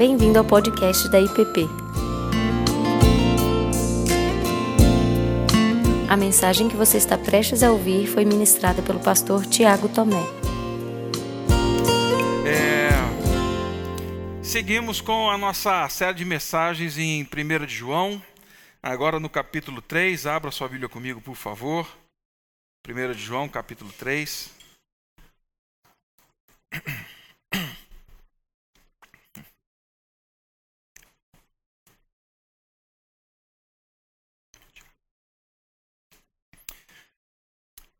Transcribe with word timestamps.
Bem-vindo 0.00 0.38
ao 0.38 0.44
podcast 0.46 1.10
da 1.10 1.20
IPP. 1.20 1.68
A 6.08 6.16
mensagem 6.16 6.70
que 6.70 6.74
você 6.74 6.96
está 6.96 7.18
prestes 7.18 7.62
a 7.62 7.70
ouvir 7.70 8.06
foi 8.06 8.24
ministrada 8.24 8.80
pelo 8.80 8.98
pastor 8.98 9.44
Tiago 9.44 9.90
Tomé. 9.90 10.22
É, 12.46 12.88
seguimos 14.42 15.02
com 15.02 15.28
a 15.28 15.36
nossa 15.36 15.86
série 15.90 16.16
de 16.16 16.24
mensagens 16.24 16.96
em 16.96 17.22
1 17.22 17.66
de 17.66 17.74
João, 17.74 18.22
agora 18.82 19.20
no 19.20 19.28
capítulo 19.28 19.82
3. 19.82 20.26
Abra 20.26 20.50
sua 20.50 20.66
Bíblia 20.66 20.88
comigo, 20.88 21.20
por 21.20 21.36
favor. 21.36 21.86
1 22.88 23.12
de 23.12 23.22
João, 23.22 23.50
capítulo 23.50 23.92
3. 23.98 24.50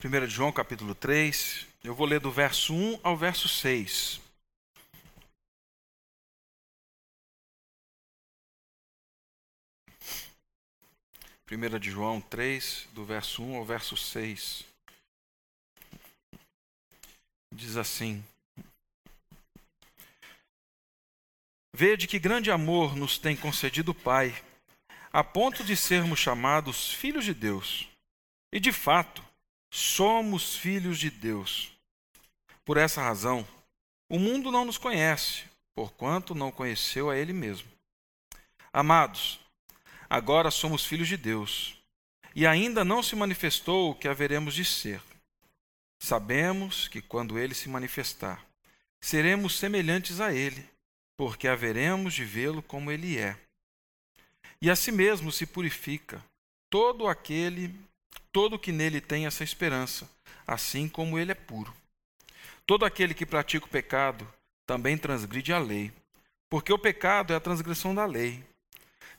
Primeira 0.01 0.27
de 0.27 0.33
João, 0.33 0.51
capítulo 0.51 0.95
3. 0.95 1.67
Eu 1.85 1.95
vou 1.95 2.07
ler 2.07 2.21
do 2.21 2.33
verso 2.33 2.73
1 2.73 3.01
ao 3.03 3.19
verso 3.19 3.47
6. 3.47 4.19
Primeira 11.45 11.79
de 11.79 11.91
João 11.91 12.19
3, 12.19 12.89
do 12.93 13.05
verso 13.05 13.43
1 13.43 13.57
ao 13.57 13.65
verso 13.67 13.95
6. 13.95 14.65
Diz 17.55 17.77
assim: 17.77 18.25
Vede 21.75 22.07
que 22.07 22.19
grande 22.19 22.51
amor 22.51 22.97
nos 22.97 23.19
tem 23.19 23.37
concedido 23.37 23.91
o 23.91 23.95
Pai, 23.95 24.43
a 25.13 25.23
ponto 25.23 25.63
de 25.63 25.77
sermos 25.77 26.19
chamados 26.19 26.91
filhos 26.91 27.27
de 27.27 27.35
Deus. 27.35 27.87
E 28.51 28.59
de 28.59 28.73
fato, 28.73 29.23
somos 29.71 30.57
filhos 30.57 30.99
de 30.99 31.11
Deus. 31.11 31.73
Por 32.65 32.77
essa 32.77 33.01
razão, 33.01 33.47
o 34.09 34.19
mundo 34.19 34.51
não 34.51 34.65
nos 34.65 34.77
conhece, 34.77 35.45
porquanto 35.75 36.35
não 36.35 36.51
conheceu 36.51 37.09
a 37.09 37.17
Ele 37.17 37.33
mesmo. 37.33 37.69
Amados, 38.73 39.41
agora 40.09 40.51
somos 40.51 40.85
filhos 40.85 41.09
de 41.09 41.17
Deus, 41.17 41.77
e 42.35 42.47
ainda 42.47 42.85
não 42.85 43.03
se 43.03 43.17
manifestou 43.17 43.91
o 43.91 43.95
que 43.95 44.09
haveremos 44.09 44.55
de 44.55 44.65
ser. 44.65 45.01
Sabemos 45.99 46.89
que 46.89 47.01
quando 47.01 47.39
Ele 47.39 47.55
se 47.55 47.69
manifestar, 47.69 48.45
seremos 49.01 49.59
semelhantes 49.59 50.21
a 50.21 50.33
Ele 50.33 50.69
porque 51.21 51.47
haveremos 51.47 52.15
de 52.15 52.25
vê-lo 52.25 52.63
como 52.63 52.91
ele 52.91 53.19
é. 53.19 53.39
E 54.59 54.71
a 54.71 54.75
si 54.75 54.91
mesmo 54.91 55.31
se 55.31 55.45
purifica 55.45 56.25
todo 56.71 57.07
aquele, 57.07 57.79
todo 58.33 58.59
que 58.59 58.73
nele 58.73 59.01
tem 59.01 59.27
essa 59.27 59.45
esperança, 59.45 60.09
assim 60.47 60.89
como 60.89 61.19
ele 61.19 61.33
é 61.33 61.35
puro. 61.35 61.75
Todo 62.67 62.85
aquele 62.85 63.15
que 63.15 63.27
pratica 63.27 63.67
o 63.67 63.69
pecado 63.69 64.27
também 64.67 64.97
transgride 64.97 65.53
a 65.53 65.59
lei, 65.59 65.93
porque 66.49 66.73
o 66.73 66.79
pecado 66.79 67.33
é 67.33 67.37
a 67.37 67.41
transgressão 67.41 67.95
da 67.95 68.07
lei. 68.07 68.45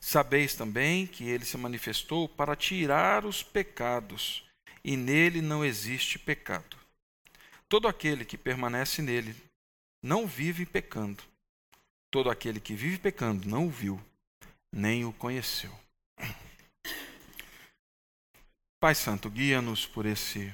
Sabeis 0.00 0.54
também 0.54 1.06
que 1.06 1.28
ele 1.28 1.44
se 1.44 1.56
manifestou 1.56 2.28
para 2.28 2.56
tirar 2.56 3.24
os 3.24 3.42
pecados, 3.42 4.44
e 4.82 4.96
nele 4.96 5.40
não 5.40 5.64
existe 5.64 6.18
pecado. 6.18 6.76
Todo 7.68 7.86
aquele 7.86 8.24
que 8.24 8.36
permanece 8.36 9.00
nele 9.00 9.36
não 10.02 10.26
vive 10.26 10.66
pecando. 10.66 11.22
Todo 12.10 12.28
aquele 12.28 12.60
que 12.60 12.74
vive 12.74 12.98
pecando 12.98 13.48
não 13.48 13.66
o 13.66 13.70
viu, 13.70 14.00
nem 14.72 15.04
o 15.04 15.12
conheceu. 15.12 15.81
Pai 18.82 18.96
Santo, 18.96 19.30
guia-nos 19.30 19.86
por 19.86 20.06
esse 20.06 20.52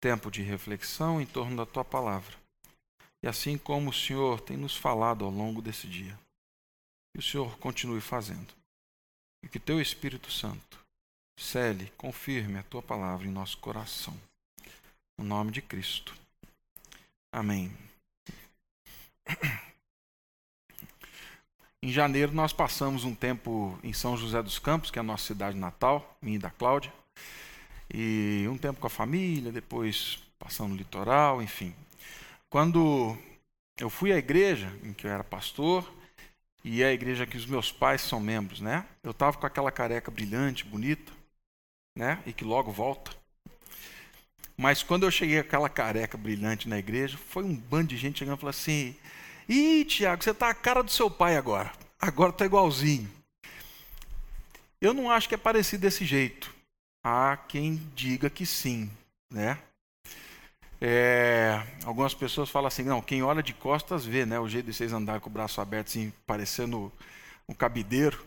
tempo 0.00 0.30
de 0.30 0.40
reflexão 0.40 1.20
em 1.20 1.26
torno 1.26 1.56
da 1.56 1.66
tua 1.66 1.84
palavra. 1.84 2.32
E 3.20 3.26
assim 3.26 3.58
como 3.58 3.90
o 3.90 3.92
Senhor 3.92 4.40
tem 4.40 4.56
nos 4.56 4.76
falado 4.76 5.24
ao 5.24 5.32
longo 5.32 5.60
desse 5.60 5.88
dia, 5.88 6.16
que 7.12 7.18
o 7.18 7.22
Senhor 7.22 7.58
continue 7.58 8.00
fazendo. 8.00 8.54
E 9.42 9.48
que 9.48 9.58
teu 9.58 9.80
Espírito 9.80 10.30
Santo 10.30 10.78
cele, 11.36 11.92
confirme 11.96 12.56
a 12.56 12.62
tua 12.62 12.80
palavra 12.80 13.26
em 13.26 13.32
nosso 13.32 13.58
coração. 13.58 14.16
No 15.18 15.24
nome 15.24 15.50
de 15.50 15.60
Cristo. 15.60 16.14
Amém. 17.32 17.76
Em 21.82 21.90
janeiro, 21.90 22.30
nós 22.30 22.52
passamos 22.52 23.02
um 23.02 23.12
tempo 23.12 23.76
em 23.82 23.92
São 23.92 24.16
José 24.16 24.40
dos 24.40 24.60
Campos, 24.60 24.92
que 24.92 25.00
é 25.00 25.02
a 25.02 25.02
nossa 25.02 25.26
cidade 25.26 25.58
natal, 25.58 26.16
minha 26.22 26.36
e 26.36 26.38
da 26.38 26.48
Cláudia. 26.48 26.92
E 27.92 28.46
um 28.48 28.58
tempo 28.58 28.80
com 28.80 28.86
a 28.86 28.90
família, 28.90 29.52
depois 29.52 30.18
passando 30.38 30.70
no 30.70 30.76
litoral, 30.76 31.42
enfim. 31.42 31.74
Quando 32.50 33.16
eu 33.78 33.90
fui 33.90 34.12
à 34.12 34.16
igreja 34.16 34.72
em 34.82 34.92
que 34.92 35.06
eu 35.06 35.10
era 35.10 35.24
pastor, 35.24 35.90
e 36.64 36.82
é 36.82 36.86
a 36.86 36.92
igreja 36.92 37.26
que 37.26 37.36
os 37.36 37.44
meus 37.44 37.70
pais 37.70 38.00
são 38.00 38.18
membros, 38.18 38.60
né? 38.60 38.86
Eu 39.02 39.10
estava 39.10 39.36
com 39.36 39.46
aquela 39.46 39.70
careca 39.70 40.10
brilhante, 40.10 40.64
bonita, 40.64 41.12
né? 41.96 42.22
E 42.24 42.32
que 42.32 42.42
logo 42.42 42.72
volta. 42.72 43.10
Mas 44.56 44.82
quando 44.82 45.02
eu 45.02 45.10
cheguei 45.10 45.38
aquela 45.38 45.68
careca 45.68 46.16
brilhante 46.16 46.68
na 46.68 46.78
igreja, 46.78 47.18
foi 47.18 47.44
um 47.44 47.54
bando 47.54 47.88
de 47.88 47.96
gente 47.96 48.20
chegando 48.20 48.38
e 48.38 48.40
falou 48.40 48.50
assim: 48.50 48.96
Ih, 49.48 49.84
Tiago, 49.84 50.22
você 50.22 50.30
está 50.30 50.48
a 50.48 50.54
cara 50.54 50.82
do 50.82 50.90
seu 50.90 51.10
pai 51.10 51.36
agora. 51.36 51.70
Agora 52.00 52.30
está 52.30 52.46
igualzinho. 52.46 53.10
Eu 54.80 54.94
não 54.94 55.10
acho 55.10 55.28
que 55.28 55.34
é 55.34 55.38
parecido 55.38 55.82
desse 55.82 56.04
jeito. 56.04 56.53
Há 57.04 57.36
quem 57.36 57.76
diga 57.94 58.30
que 58.30 58.46
sim, 58.46 58.90
né? 59.30 59.58
É, 60.80 61.62
algumas 61.84 62.14
pessoas 62.14 62.48
falam 62.48 62.68
assim, 62.68 62.82
não, 62.82 63.02
quem 63.02 63.22
olha 63.22 63.42
de 63.42 63.52
costas 63.52 64.06
vê, 64.06 64.24
né? 64.24 64.40
O 64.40 64.48
jeito 64.48 64.66
de 64.66 64.74
vocês 64.74 64.92
andarem 64.92 65.20
com 65.20 65.28
o 65.28 65.32
braço 65.32 65.60
aberto, 65.60 65.88
assim, 65.88 66.12
parecendo 66.26 66.90
um 67.48 67.54
cabideiro. 67.54 68.24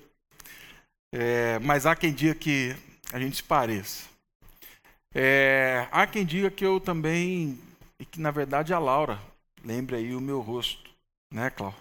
É, 1.11 1.57
mas 1.59 1.85
há 1.85 1.95
quem 1.95 2.13
diga 2.13 2.35
que 2.35 2.75
a 3.11 3.19
gente 3.19 3.38
se 3.38 3.43
pareça. 3.43 4.05
É, 5.13 5.88
há 5.91 6.05
quem 6.05 6.23
diga 6.23 6.51
que 6.51 6.65
eu 6.65 6.79
também, 6.79 7.59
e 7.99 8.05
que 8.05 8.19
na 8.19 8.29
verdade 8.29 8.73
a 8.73 8.79
Laura 8.79 9.19
lembre 9.63 9.95
aí 9.95 10.15
o 10.15 10.21
meu 10.21 10.39
rosto. 10.39 10.88
Né, 11.33 11.49
Cláudia? 11.49 11.79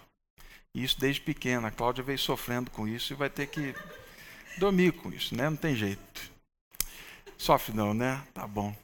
Isso 0.73 0.99
desde 0.99 1.21
pequena. 1.21 1.67
A 1.67 1.71
Cláudia 1.71 2.03
veio 2.03 2.19
sofrendo 2.19 2.71
com 2.71 2.87
isso 2.87 3.13
e 3.13 3.15
vai 3.15 3.29
ter 3.29 3.47
que 3.47 3.75
dormir 4.57 4.93
com 4.93 5.11
isso, 5.11 5.35
né? 5.35 5.49
Não 5.49 5.57
tem 5.57 5.75
jeito. 5.75 6.36
Sofre 7.37 7.75
não, 7.75 7.93
né? 7.93 8.23
Tá 8.33 8.47
bom. 8.47 8.75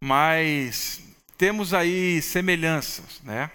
Mas 0.00 1.02
temos 1.38 1.72
aí 1.72 2.20
semelhanças, 2.20 3.20
né? 3.22 3.50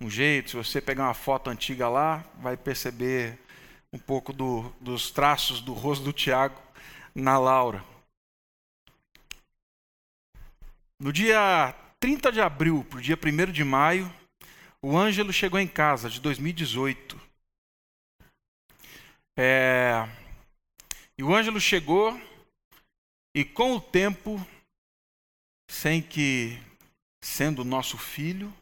Um 0.00 0.10
jeito, 0.10 0.50
se 0.50 0.56
você 0.56 0.80
pegar 0.80 1.04
uma 1.04 1.14
foto 1.14 1.50
antiga 1.50 1.88
lá, 1.88 2.24
vai 2.40 2.56
perceber 2.56 3.38
um 3.92 3.98
pouco 3.98 4.32
do, 4.32 4.72
dos 4.80 5.10
traços 5.10 5.60
do 5.60 5.72
rosto 5.72 6.04
do 6.04 6.12
Tiago 6.12 6.60
na 7.14 7.38
Laura. 7.38 7.82
No 11.00 11.12
dia 11.12 11.74
30 12.00 12.32
de 12.32 12.40
abril 12.40 12.84
para 12.88 12.98
o 12.98 13.02
dia 13.02 13.16
1 13.16 13.52
de 13.52 13.64
maio, 13.64 14.12
o 14.82 14.96
Ângelo 14.96 15.32
chegou 15.32 15.58
em 15.58 15.66
casa 15.66 16.10
de 16.10 16.20
2018. 16.20 17.20
É... 19.36 20.08
E 21.16 21.22
o 21.22 21.34
Ângelo 21.34 21.60
chegou 21.60 22.20
e 23.34 23.44
com 23.44 23.76
o 23.76 23.80
tempo, 23.80 24.44
sem 25.70 26.02
que 26.02 26.58
sendo 27.22 27.64
nosso 27.64 27.98
filho, 27.98 28.52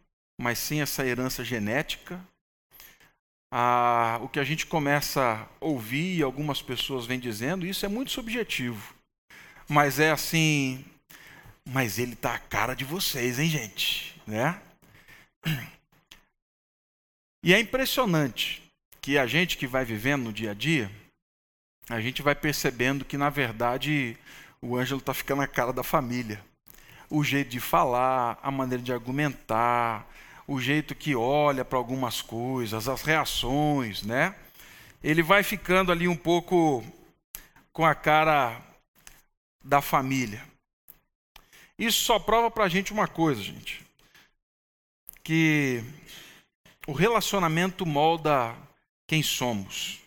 mas 0.41 0.59
sem 0.59 0.81
essa 0.81 1.07
herança 1.07 1.45
genética, 1.45 2.21
a, 3.53 4.19
o 4.23 4.29
que 4.29 4.41
a 4.41 4.45
gente 4.45 4.67
começa 4.67 5.23
a 5.23 5.65
ouvir 5.65 6.19
e 6.19 6.23
algumas 6.23 6.61
pessoas 6.61 7.07
vêm 7.07 7.19
dizendo, 7.19 7.67
isso 7.67 7.87
é 7.87 7.89
muito 7.89 8.11
subjetivo. 8.11 8.95
Mas 9.69 9.99
é 9.99 10.11
assim, 10.11 10.85
mas 11.65 11.99
ele 11.99 12.15
tá 12.15 12.35
a 12.35 12.39
cara 12.39 12.75
de 12.75 12.85
vocês, 12.85 13.39
hein, 13.39 13.49
gente, 13.49 14.21
né? 14.27 14.61
E 17.43 17.55
é 17.55 17.61
impressionante 17.61 18.63
que 19.01 19.17
a 19.17 19.27
gente 19.27 19.57
que 19.57 19.67
vai 19.67 19.85
vivendo 19.85 20.25
no 20.25 20.33
dia 20.33 20.51
a 20.51 20.55
dia, 20.55 20.91
a 21.89 22.01
gente 22.01 22.21
vai 22.21 22.35
percebendo 22.35 23.05
que, 23.05 23.17
na 23.17 23.31
verdade, 23.31 24.17
o 24.61 24.77
Ângelo 24.77 25.01
está 25.01 25.15
ficando 25.15 25.43
a 25.43 25.47
cara 25.47 25.73
da 25.73 25.83
família. 25.83 26.43
O 27.09 27.23
jeito 27.23 27.51
de 27.51 27.61
falar, 27.61 28.39
a 28.43 28.51
maneira 28.51 28.83
de 28.83 28.93
argumentar, 28.93 30.07
o 30.47 30.61
jeito 30.61 30.95
que 30.95 31.15
olha 31.15 31.65
para 31.65 31.79
algumas 31.79 32.23
coisas, 32.23 32.89
as 32.89 33.03
reações, 33.03 34.03
né? 34.03 34.35
Ele 35.03 35.23
vai 35.23 35.43
ficando 35.43 35.93
ali 35.93 36.09
um 36.09 36.17
pouco 36.17 36.85
com 37.73 37.85
a 37.85 37.95
cara 37.95 38.61
da 39.65 39.81
família. 39.81 40.43
Isso 41.79 42.05
só 42.05 42.19
prova 42.19 42.51
para 42.51 42.65
a 42.65 42.69
gente 42.69 42.93
uma 42.93 43.07
coisa, 43.07 43.43
gente. 43.43 43.85
Que 45.23 45.85
o 46.87 46.93
relacionamento 46.93 47.85
molda 47.85 48.57
quem 49.07 49.23
somos. 49.23 50.01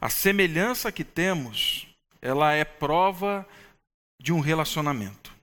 A 0.00 0.10
semelhança 0.10 0.90
que 0.92 1.04
temos, 1.04 1.86
ela 2.20 2.52
é 2.52 2.64
prova 2.64 3.46
de 4.22 4.32
um 4.32 4.38
relacionamento. 4.38 5.34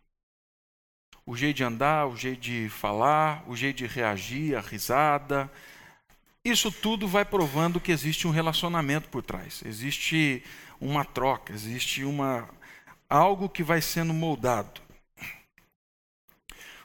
O 1.26 1.36
jeito 1.36 1.58
de 1.58 1.64
andar, 1.66 2.08
o 2.08 2.16
jeito 2.16 2.40
de 2.40 2.70
falar, 2.70 3.44
o 3.46 3.54
jeito 3.54 3.80
de 3.80 3.86
reagir, 3.86 4.56
a 4.56 4.62
risada, 4.62 5.52
isso 6.46 6.72
tudo 6.72 7.06
vai 7.06 7.26
provando 7.26 7.82
que 7.82 7.92
existe 7.92 8.26
um 8.26 8.32
relacionamento 8.32 9.10
por 9.10 9.22
trás. 9.22 9.62
Existe 9.66 10.42
uma 10.80 11.04
troca, 11.04 11.52
existe 11.52 12.06
uma 12.06 12.50
algo 13.10 13.50
que 13.50 13.64
vai 13.64 13.82
sendo 13.82 14.14
moldado. 14.14 14.82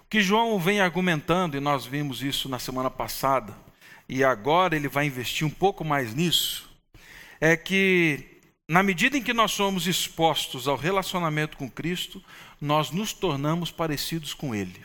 O 0.00 0.06
que 0.11 0.20
João 0.20 0.58
vem 0.58 0.81
argumentando, 0.81 1.56
e 1.56 1.61
nós 1.61 1.87
vimos 1.87 2.23
isso 2.23 2.49
na 2.49 2.58
semana 2.58 2.91
passada, 2.91 3.56
e 4.08 4.25
agora 4.25 4.75
ele 4.75 4.88
vai 4.88 5.06
investir 5.06 5.46
um 5.46 5.50
pouco 5.50 5.85
mais 5.85 6.12
nisso, 6.12 6.69
é 7.41 7.56
que 7.56 8.34
na 8.69 8.83
medida 8.83 9.17
em 9.17 9.23
que 9.23 9.33
nós 9.33 9.53
somos 9.53 9.87
expostos 9.87 10.67
ao 10.67 10.77
relacionamento 10.77 11.57
com 11.57 11.71
Cristo, 11.71 12.23
nós 12.61 12.91
nos 12.91 13.13
tornamos 13.13 13.71
parecidos 13.71 14.33
com 14.33 14.55
Ele. 14.55 14.85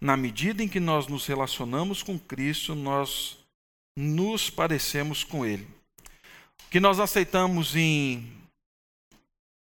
Na 0.00 0.16
medida 0.16 0.62
em 0.62 0.68
que 0.68 0.80
nós 0.80 1.06
nos 1.06 1.26
relacionamos 1.26 2.02
com 2.02 2.18
Cristo, 2.18 2.74
nós 2.74 3.38
nos 3.96 4.50
parecemos 4.50 5.22
com 5.22 5.44
Ele. 5.44 5.68
O 6.66 6.70
que 6.70 6.80
nós 6.80 6.98
aceitamos 6.98 7.76
em 7.76 8.32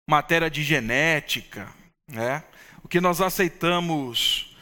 matéria 0.10 0.50
de 0.50 0.64
genética, 0.64 1.74
né? 2.08 2.44
o 2.84 2.88
que 2.88 3.00
nós 3.00 3.22
aceitamos 3.22 4.54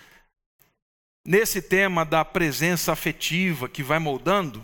nesse 1.25 1.61
tema 1.61 2.05
da 2.05 2.23
presença 2.23 2.91
afetiva 2.91 3.69
que 3.69 3.81
vai 3.81 3.97
moldando, 3.99 4.63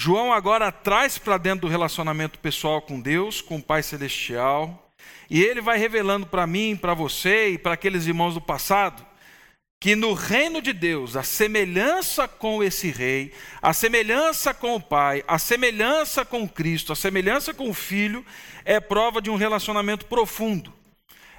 João 0.00 0.32
agora 0.32 0.70
traz 0.70 1.18
para 1.18 1.36
dentro 1.36 1.62
do 1.62 1.68
relacionamento 1.68 2.38
pessoal 2.38 2.80
com 2.80 3.00
Deus, 3.00 3.40
com 3.40 3.56
o 3.56 3.62
Pai 3.62 3.82
Celestial, 3.82 4.92
e 5.28 5.42
ele 5.42 5.60
vai 5.60 5.76
revelando 5.76 6.24
para 6.24 6.46
mim, 6.46 6.76
para 6.76 6.94
você 6.94 7.48
e 7.48 7.58
para 7.58 7.72
aqueles 7.72 8.06
irmãos 8.06 8.34
do 8.34 8.40
passado, 8.40 9.04
que 9.80 9.96
no 9.96 10.12
reino 10.12 10.62
de 10.62 10.72
Deus, 10.72 11.16
a 11.16 11.24
semelhança 11.24 12.28
com 12.28 12.62
esse 12.62 12.92
rei, 12.92 13.34
a 13.60 13.72
semelhança 13.72 14.54
com 14.54 14.76
o 14.76 14.80
Pai, 14.80 15.24
a 15.26 15.36
semelhança 15.36 16.24
com 16.24 16.48
Cristo, 16.48 16.92
a 16.92 16.96
semelhança 16.96 17.52
com 17.52 17.68
o 17.68 17.74
Filho, 17.74 18.24
é 18.64 18.78
prova 18.78 19.20
de 19.20 19.30
um 19.30 19.34
relacionamento 19.34 20.06
profundo 20.06 20.72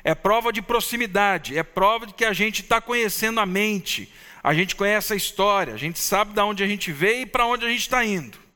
é 0.02 0.16
prova 0.16 0.54
de 0.54 0.62
proximidade, 0.62 1.58
é 1.58 1.62
prova 1.62 2.08
de 2.08 2.14
que 2.14 2.24
a 2.24 2.32
gente 2.32 2.62
está 2.62 2.80
conhecendo 2.80 3.42
a 3.42 3.46
mente, 3.46 4.10
a 4.42 4.54
gente 4.54 4.74
conhece 4.74 5.12
a 5.12 5.16
história, 5.16 5.74
a 5.74 5.78
gente 5.78 6.00
sabe 6.00 6.32
de 6.32 6.40
onde 6.40 6.64
a 6.64 6.68
gente 6.68 6.90
veio 6.90 7.24
e 7.24 7.26
para 7.26 7.46
onde 7.46 7.66
a 7.66 7.70
gente 7.70 7.82
está 7.82 8.04
indo. 8.06 8.49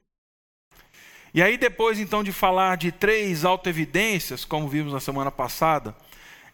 E 1.34 1.42
aí, 1.42 1.58
depois 1.58 2.00
então 2.00 2.24
de 2.24 2.32
falar 2.32 2.78
de 2.78 2.92
três 2.92 3.44
autoevidências, 3.44 4.46
como 4.46 4.68
vimos 4.68 4.94
na 4.94 5.00
semana 5.00 5.32
passada, 5.32 5.96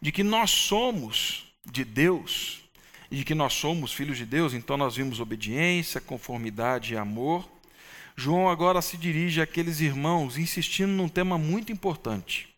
de 0.02 0.12
que 0.12 0.24
nós 0.24 0.50
somos 0.50 1.46
de 1.66 1.84
Deus, 1.84 2.62
e 3.12 3.18
de 3.18 3.26
que 3.26 3.36
nós 3.36 3.54
somos 3.54 3.92
filhos 3.92 4.18
de 4.18 4.26
Deus, 4.26 4.54
então 4.54 4.78
nós 4.78 4.96
vimos 4.96 5.20
obediência, 5.20 6.00
conformidade 6.00 6.94
e 6.94 6.98
amor. 6.98 7.50
João 8.16 8.48
agora 8.48 8.82
se 8.82 8.98
dirige 8.98 9.42
àqueles 9.42 9.82
irmãos, 9.82 10.38
insistindo 10.38 10.92
num 10.92 11.10
tema 11.10 11.38
muito 11.38 11.72
importante 11.72 12.50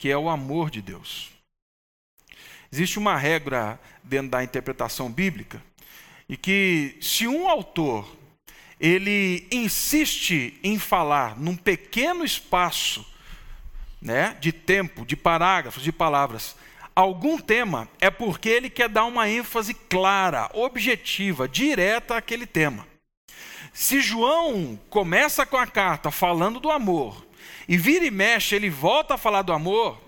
que 0.00 0.08
é 0.08 0.16
o 0.16 0.30
amor 0.30 0.70
de 0.70 0.80
Deus. 0.80 1.30
Existe 2.72 2.98
uma 2.98 3.18
regra 3.18 3.78
dentro 4.02 4.30
da 4.30 4.42
interpretação 4.42 5.12
bíblica 5.12 5.62
e 6.26 6.38
que 6.38 6.96
se 7.02 7.28
um 7.28 7.46
autor 7.46 8.16
ele 8.80 9.46
insiste 9.52 10.58
em 10.62 10.78
falar 10.78 11.38
num 11.38 11.54
pequeno 11.54 12.24
espaço, 12.24 13.06
né, 14.00 14.34
de 14.40 14.50
tempo, 14.50 15.04
de 15.04 15.14
parágrafos, 15.14 15.82
de 15.82 15.92
palavras, 15.92 16.56
algum 16.96 17.38
tema, 17.38 17.86
é 18.00 18.10
porque 18.10 18.48
ele 18.48 18.70
quer 18.70 18.88
dar 18.88 19.04
uma 19.04 19.28
ênfase 19.28 19.74
clara, 19.74 20.48
objetiva, 20.54 21.46
direta 21.46 22.16
àquele 22.16 22.46
tema. 22.46 22.86
Se 23.72 24.00
João 24.00 24.80
começa 24.88 25.44
com 25.44 25.58
a 25.58 25.66
carta 25.66 26.10
falando 26.10 26.58
do 26.58 26.70
amor 26.70 27.26
e 27.68 27.76
vira 27.76 28.06
e 28.06 28.10
mexe, 28.10 28.54
ele 28.54 28.70
volta 28.70 29.14
a 29.14 29.18
falar 29.18 29.42
do 29.42 29.52
amor, 29.52 30.00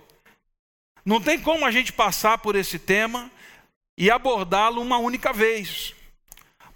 não 1.05 1.21
tem 1.21 1.39
como 1.39 1.67
a 1.67 1.71
gente 1.71 1.93
passar 1.93 2.39
por 2.39 2.57
esse 2.57 2.79
tema 2.79 3.31
e 3.99 4.11
abordá-lo 4.11 4.81
uma 4.81 4.97
única 4.97 5.31
vez. 5.31 5.95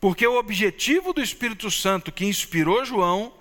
Porque 0.01 0.27
o 0.27 0.39
objetivo 0.39 1.13
do 1.13 1.23
Espírito 1.23 1.71
Santo 1.71 2.13
que 2.13 2.25
inspirou 2.25 2.85
João 2.85 3.33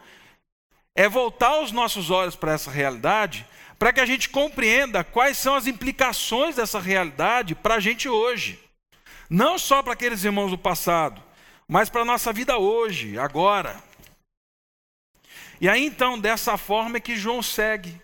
é 0.96 1.10
voltar 1.10 1.62
os 1.62 1.72
nossos 1.72 2.10
olhos 2.10 2.36
para 2.36 2.54
essa 2.54 2.72
realidade, 2.72 3.46
para 3.78 3.92
que 3.92 4.00
a 4.00 4.06
gente 4.06 4.30
compreenda 4.30 5.04
quais 5.04 5.38
são 5.38 5.56
as 5.56 5.68
implicações 5.68 6.56
dessa 6.56 6.80
realidade 6.80 7.54
para 7.54 7.75
a 7.75 7.80
gente 7.80 8.07
hoje. 8.07 8.60
Não 9.30 9.60
só 9.60 9.84
para 9.84 9.94
aqueles 9.94 10.24
irmãos 10.24 10.52
do 10.52 10.57
passado, 10.57 11.22
mas 11.68 11.90
para 11.90 12.02
a 12.02 12.06
nossa 12.06 12.31
vida 12.31 12.57
hoje, 12.57 13.18
agora. 13.18 13.84
E 15.60 15.68
aí 15.68 15.86
então, 15.86 16.18
dessa 16.18 16.57
forma 16.57 16.98
é 16.98 17.02
que 17.02 17.18
João 17.18 17.42
segue 17.42 18.02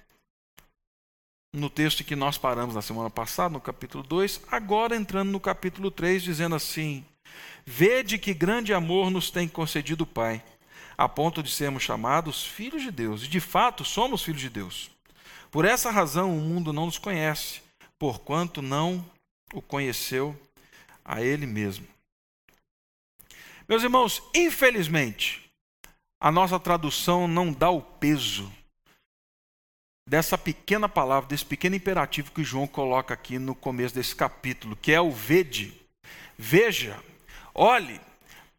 no 1.53 1.69
texto 1.69 2.03
que 2.03 2.15
nós 2.15 2.38
paramos 2.38 2.75
na 2.75 2.81
semana 2.81 3.09
passada, 3.09 3.53
no 3.53 3.62
capítulo 3.62 4.03
2, 4.03 4.42
agora 4.50 4.95
entrando 4.95 5.31
no 5.31 5.39
capítulo 5.39 5.92
3, 5.92 6.24
dizendo 6.24 6.56
assim: 6.56 7.06
Vede 7.65 8.17
que 8.17 8.33
grande 8.33 8.73
amor 8.73 9.09
nos 9.09 9.29
tem 9.29 9.47
concedido 9.47 10.03
o 10.03 10.07
Pai, 10.07 10.43
a 10.97 11.07
ponto 11.07 11.41
de 11.41 11.51
sermos 11.51 11.83
chamados 11.83 12.45
filhos 12.45 12.81
de 12.81 12.91
Deus, 12.91 13.23
e 13.23 13.27
de 13.27 13.39
fato 13.39 13.85
somos 13.85 14.23
filhos 14.23 14.41
de 14.41 14.49
Deus. 14.49 14.91
Por 15.49 15.65
essa 15.65 15.91
razão 15.91 16.37
o 16.37 16.41
mundo 16.41 16.71
não 16.71 16.85
nos 16.85 16.97
conhece, 16.97 17.61
porquanto 17.99 18.61
não 18.61 19.05
o 19.53 19.61
conheceu 19.61 20.39
a 21.03 21.21
Ele 21.21 21.45
mesmo. 21.45 21.87
Meus 23.67 23.83
irmãos, 23.83 24.21
infelizmente, 24.33 25.49
a 26.19 26.31
nossa 26.31 26.59
tradução 26.59 27.27
não 27.27 27.51
dá 27.51 27.69
o 27.69 27.81
peso 27.81 28.51
dessa 30.07 30.37
pequena 30.37 30.89
palavra, 30.89 31.29
desse 31.29 31.45
pequeno 31.45 31.75
imperativo 31.75 32.31
que 32.31 32.43
João 32.43 32.67
coloca 32.67 33.13
aqui 33.13 33.39
no 33.39 33.55
começo 33.55 33.95
desse 33.95 34.15
capítulo, 34.15 34.75
que 34.75 34.91
é 34.91 34.99
o 34.99 35.11
vede. 35.11 35.73
Veja, 36.37 37.01
olhe, 37.53 38.00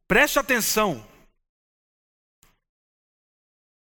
preste 0.07 0.39
atenção. 0.39 1.07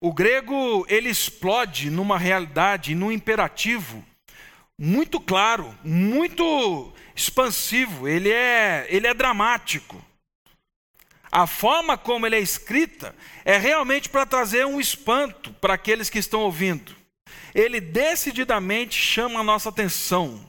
O 0.00 0.12
grego 0.12 0.84
ele 0.88 1.08
explode 1.08 1.90
numa 1.90 2.18
realidade, 2.18 2.94
num 2.94 3.12
imperativo 3.12 4.04
muito 4.84 5.20
claro, 5.20 5.78
muito 5.84 6.92
expansivo, 7.14 8.08
ele 8.08 8.32
é, 8.32 8.86
ele 8.88 9.06
é 9.06 9.14
dramático. 9.14 10.04
A 11.30 11.46
forma 11.46 11.96
como 11.96 12.26
ele 12.26 12.34
é 12.34 12.40
escrita 12.40 13.14
é 13.44 13.56
realmente 13.56 14.08
para 14.08 14.26
trazer 14.26 14.66
um 14.66 14.80
espanto 14.80 15.52
para 15.54 15.74
aqueles 15.74 16.10
que 16.10 16.18
estão 16.18 16.40
ouvindo. 16.40 16.96
Ele 17.54 17.80
decididamente 17.80 19.00
chama 19.00 19.38
a 19.38 19.44
nossa 19.44 19.68
atenção. 19.68 20.44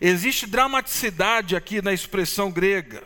Existe 0.00 0.46
dramaticidade 0.46 1.56
aqui 1.56 1.82
na 1.82 1.92
expressão 1.92 2.52
grega. 2.52 3.02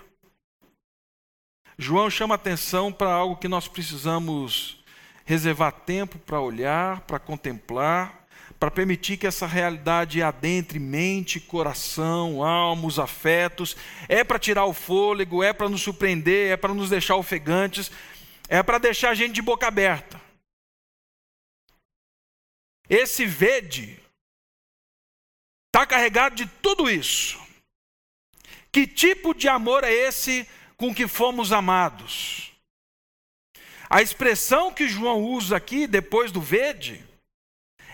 João 1.79 2.11
chama 2.11 2.35
atenção 2.35 2.93
para 2.93 3.13
algo 3.13 3.37
que 3.37 3.49
nós 3.49 3.67
precisamos 3.67 4.83
reservar 5.25 5.73
tempo 5.73 6.19
para 6.19 6.41
olhar, 6.41 7.01
para 7.03 7.19
contemplar, 7.19 8.27
para 8.59 8.71
permitir 8.71 9.17
que 9.17 9.27
essa 9.27 9.47
realidade 9.47 10.23
adentre 10.23 10.79
mente, 10.79 11.41
coração, 11.41 12.45
alma, 12.45 12.87
os 12.87 12.99
afetos. 12.99 13.77
É 14.09 14.23
para 14.23 14.39
tirar 14.39 14.67
o 14.67 14.73
fôlego, 14.73 15.43
é 15.43 15.53
para 15.53 15.69
nos 15.69 15.83
surpreender, 15.83 16.53
é 16.53 16.57
para 16.57 16.75
nos 16.75 16.91
deixar 16.91 17.17
ofegantes, 17.17 17.91
é 18.49 18.63
para 18.63 18.79
deixar 18.79 19.11
a 19.11 19.15
gente 19.15 19.33
de 19.33 19.43
boca 19.43 19.67
aberta. 19.67 20.21
Esse 22.89 23.25
vede 23.25 23.99
está 25.69 25.87
carregado 25.87 26.37
de 26.37 26.47
tudo 26.47 26.91
isso. 26.91 27.41
Que 28.71 28.87
tipo 28.87 29.35
de 29.35 29.49
amor 29.49 29.83
é 29.83 29.93
esse 29.93 30.47
com 30.83 30.93
que 30.93 31.07
fomos 31.07 31.53
amados? 31.53 32.51
A 33.89 34.03
expressão 34.03 34.73
que 34.73 34.89
João 34.89 35.23
usa 35.23 35.57
aqui, 35.57 35.87
depois 35.87 36.33
do 36.33 36.41
vede, 36.41 37.05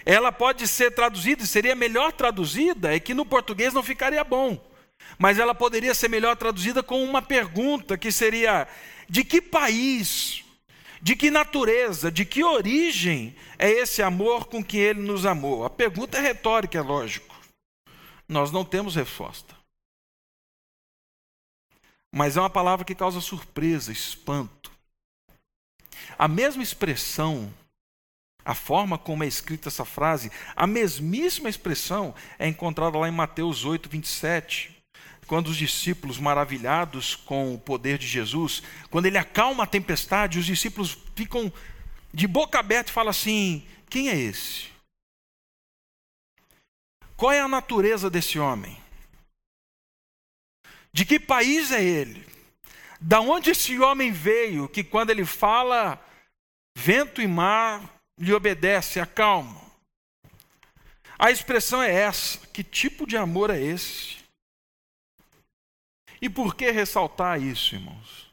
ela 0.06 0.32
pode 0.32 0.66
ser 0.66 0.92
traduzida, 0.92 1.42
e 1.42 1.46
seria 1.46 1.74
melhor 1.74 2.12
traduzida, 2.12 2.96
é 2.96 2.98
que 2.98 3.12
no 3.12 3.26
português 3.26 3.74
não 3.74 3.82
ficaria 3.82 4.24
bom. 4.24 4.58
Mas 5.18 5.38
ela 5.38 5.54
poderia 5.54 5.94
ser 5.94 6.08
melhor 6.08 6.34
traduzida 6.34 6.82
com 6.82 7.04
uma 7.04 7.20
pergunta 7.20 7.98
que 7.98 8.10
seria: 8.10 8.66
de 9.06 9.22
que 9.22 9.42
país, 9.42 10.42
de 11.02 11.14
que 11.14 11.30
natureza, 11.30 12.10
de 12.10 12.24
que 12.24 12.42
origem 12.42 13.36
é 13.58 13.70
esse 13.70 14.00
amor 14.00 14.46
com 14.46 14.64
que 14.64 14.78
ele 14.78 15.02
nos 15.02 15.26
amou? 15.26 15.62
A 15.62 15.68
pergunta 15.68 16.16
é 16.16 16.22
retórica, 16.22 16.78
é 16.78 16.80
lógico. 16.80 17.36
Nós 18.26 18.50
não 18.50 18.64
temos 18.64 18.94
resposta. 18.94 19.57
Mas 22.14 22.36
é 22.36 22.40
uma 22.40 22.50
palavra 22.50 22.84
que 22.84 22.94
causa 22.94 23.20
surpresa, 23.20 23.92
espanto. 23.92 24.70
A 26.18 26.26
mesma 26.26 26.62
expressão, 26.62 27.52
a 28.44 28.54
forma 28.54 28.98
como 28.98 29.24
é 29.24 29.26
escrita 29.26 29.68
essa 29.68 29.84
frase, 29.84 30.30
a 30.56 30.66
mesmíssima 30.66 31.48
expressão 31.48 32.14
é 32.38 32.48
encontrada 32.48 32.98
lá 32.98 33.08
em 33.08 33.12
Mateus 33.12 33.64
8, 33.64 33.88
27 33.88 34.78
quando 35.28 35.48
os 35.48 35.56
discípulos, 35.58 36.18
maravilhados 36.18 37.14
com 37.14 37.54
o 37.54 37.58
poder 37.58 37.98
de 37.98 38.06
Jesus, 38.06 38.62
quando 38.90 39.04
ele 39.04 39.18
acalma 39.18 39.64
a 39.64 39.66
tempestade, 39.66 40.38
os 40.38 40.46
discípulos 40.46 40.96
ficam 41.14 41.52
de 42.12 42.26
boca 42.26 42.58
aberta 42.58 42.90
e 42.90 42.94
falam 42.94 43.10
assim: 43.10 43.64
quem 43.90 44.08
é 44.08 44.16
esse? 44.16 44.68
Qual 47.14 47.30
é 47.30 47.40
a 47.40 47.48
natureza 47.48 48.08
desse 48.08 48.38
homem? 48.38 48.80
De 50.92 51.04
que 51.04 51.20
país 51.20 51.70
é 51.70 51.82
ele? 51.82 52.26
Da 53.00 53.20
onde 53.20 53.50
esse 53.50 53.78
homem 53.78 54.10
veio 54.10 54.68
que 54.68 54.82
quando 54.82 55.10
ele 55.10 55.24
fala, 55.24 56.02
vento 56.76 57.22
e 57.22 57.26
mar 57.26 58.00
lhe 58.18 58.32
obedece, 58.32 58.98
acalma? 58.98 59.68
A 61.18 61.30
expressão 61.30 61.82
é 61.82 61.92
essa: 61.92 62.46
que 62.48 62.62
tipo 62.62 63.06
de 63.06 63.16
amor 63.16 63.50
é 63.50 63.60
esse? 63.60 64.18
E 66.20 66.28
por 66.28 66.54
que 66.54 66.70
ressaltar 66.70 67.40
isso, 67.40 67.74
irmãos? 67.74 68.32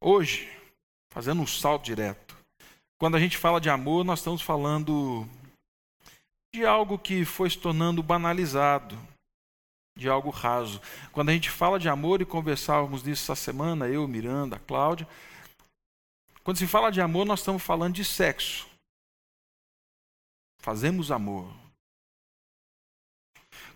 Hoje, 0.00 0.50
fazendo 1.10 1.40
um 1.40 1.46
salto 1.46 1.84
direto, 1.84 2.36
quando 2.98 3.16
a 3.16 3.20
gente 3.20 3.38
fala 3.38 3.60
de 3.60 3.70
amor, 3.70 4.04
nós 4.04 4.20
estamos 4.20 4.42
falando 4.42 5.26
de 6.54 6.64
algo 6.64 6.98
que 6.98 7.24
foi 7.24 7.48
se 7.48 7.58
tornando 7.58 8.02
banalizado, 8.02 8.96
de 9.96 10.08
algo 10.08 10.30
raso. 10.30 10.80
Quando 11.10 11.30
a 11.30 11.32
gente 11.32 11.50
fala 11.50 11.78
de 11.78 11.88
amor, 11.88 12.20
e 12.20 12.26
conversávamos 12.26 13.02
nisso 13.02 13.24
essa 13.24 13.34
semana, 13.34 13.88
eu, 13.88 14.06
Miranda, 14.06 14.58
Cláudia, 14.58 15.08
quando 16.44 16.58
se 16.58 16.66
fala 16.66 16.92
de 16.92 17.00
amor, 17.00 17.24
nós 17.26 17.40
estamos 17.40 17.62
falando 17.62 17.94
de 17.94 18.04
sexo. 18.04 18.68
Fazemos 20.60 21.10
amor. 21.10 21.52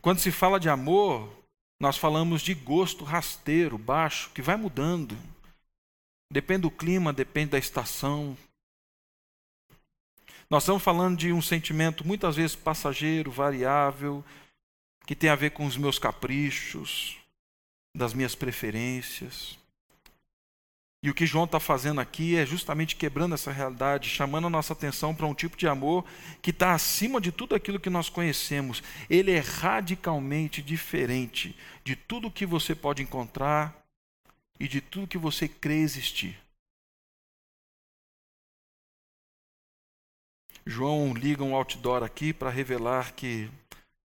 Quando 0.00 0.20
se 0.20 0.30
fala 0.30 0.60
de 0.60 0.68
amor, 0.68 1.28
nós 1.80 1.96
falamos 1.96 2.42
de 2.42 2.54
gosto 2.54 3.04
rasteiro, 3.04 3.78
baixo, 3.78 4.30
que 4.30 4.42
vai 4.42 4.56
mudando. 4.56 5.16
Depende 6.30 6.62
do 6.62 6.70
clima, 6.70 7.12
depende 7.12 7.52
da 7.52 7.58
estação. 7.58 8.36
Nós 10.48 10.64
estamos 10.64 10.82
falando 10.82 11.16
de 11.16 11.32
um 11.32 11.40
sentimento 11.40 12.06
muitas 12.06 12.36
vezes 12.36 12.54
passageiro, 12.54 13.30
variável, 13.30 14.24
que 15.06 15.14
tem 15.14 15.30
a 15.30 15.36
ver 15.36 15.50
com 15.50 15.66
os 15.66 15.76
meus 15.76 15.98
caprichos, 15.98 17.16
das 17.94 18.14
minhas 18.14 18.34
preferências. 18.34 19.58
E 21.02 21.08
o 21.08 21.14
que 21.14 21.24
João 21.24 21.44
está 21.44 21.58
fazendo 21.58 22.00
aqui 22.00 22.36
é 22.36 22.44
justamente 22.44 22.94
quebrando 22.94 23.34
essa 23.34 23.50
realidade, 23.50 24.10
chamando 24.10 24.46
a 24.48 24.50
nossa 24.50 24.74
atenção 24.74 25.14
para 25.14 25.26
um 25.26 25.34
tipo 25.34 25.56
de 25.56 25.66
amor 25.66 26.04
que 26.42 26.50
está 26.50 26.74
acima 26.74 27.20
de 27.20 27.32
tudo 27.32 27.54
aquilo 27.54 27.80
que 27.80 27.88
nós 27.88 28.10
conhecemos. 28.10 28.82
Ele 29.08 29.32
é 29.32 29.38
radicalmente 29.38 30.60
diferente 30.60 31.56
de 31.82 31.96
tudo 31.96 32.30
que 32.30 32.44
você 32.44 32.74
pode 32.74 33.02
encontrar 33.02 33.74
e 34.58 34.68
de 34.68 34.82
tudo 34.82 35.08
que 35.08 35.16
você 35.16 35.48
crê 35.48 35.78
existir. 35.78 36.38
João 40.66 41.14
liga 41.14 41.42
um 41.42 41.54
outdoor 41.54 42.02
aqui 42.02 42.34
para 42.34 42.50
revelar 42.50 43.14
que 43.14 43.50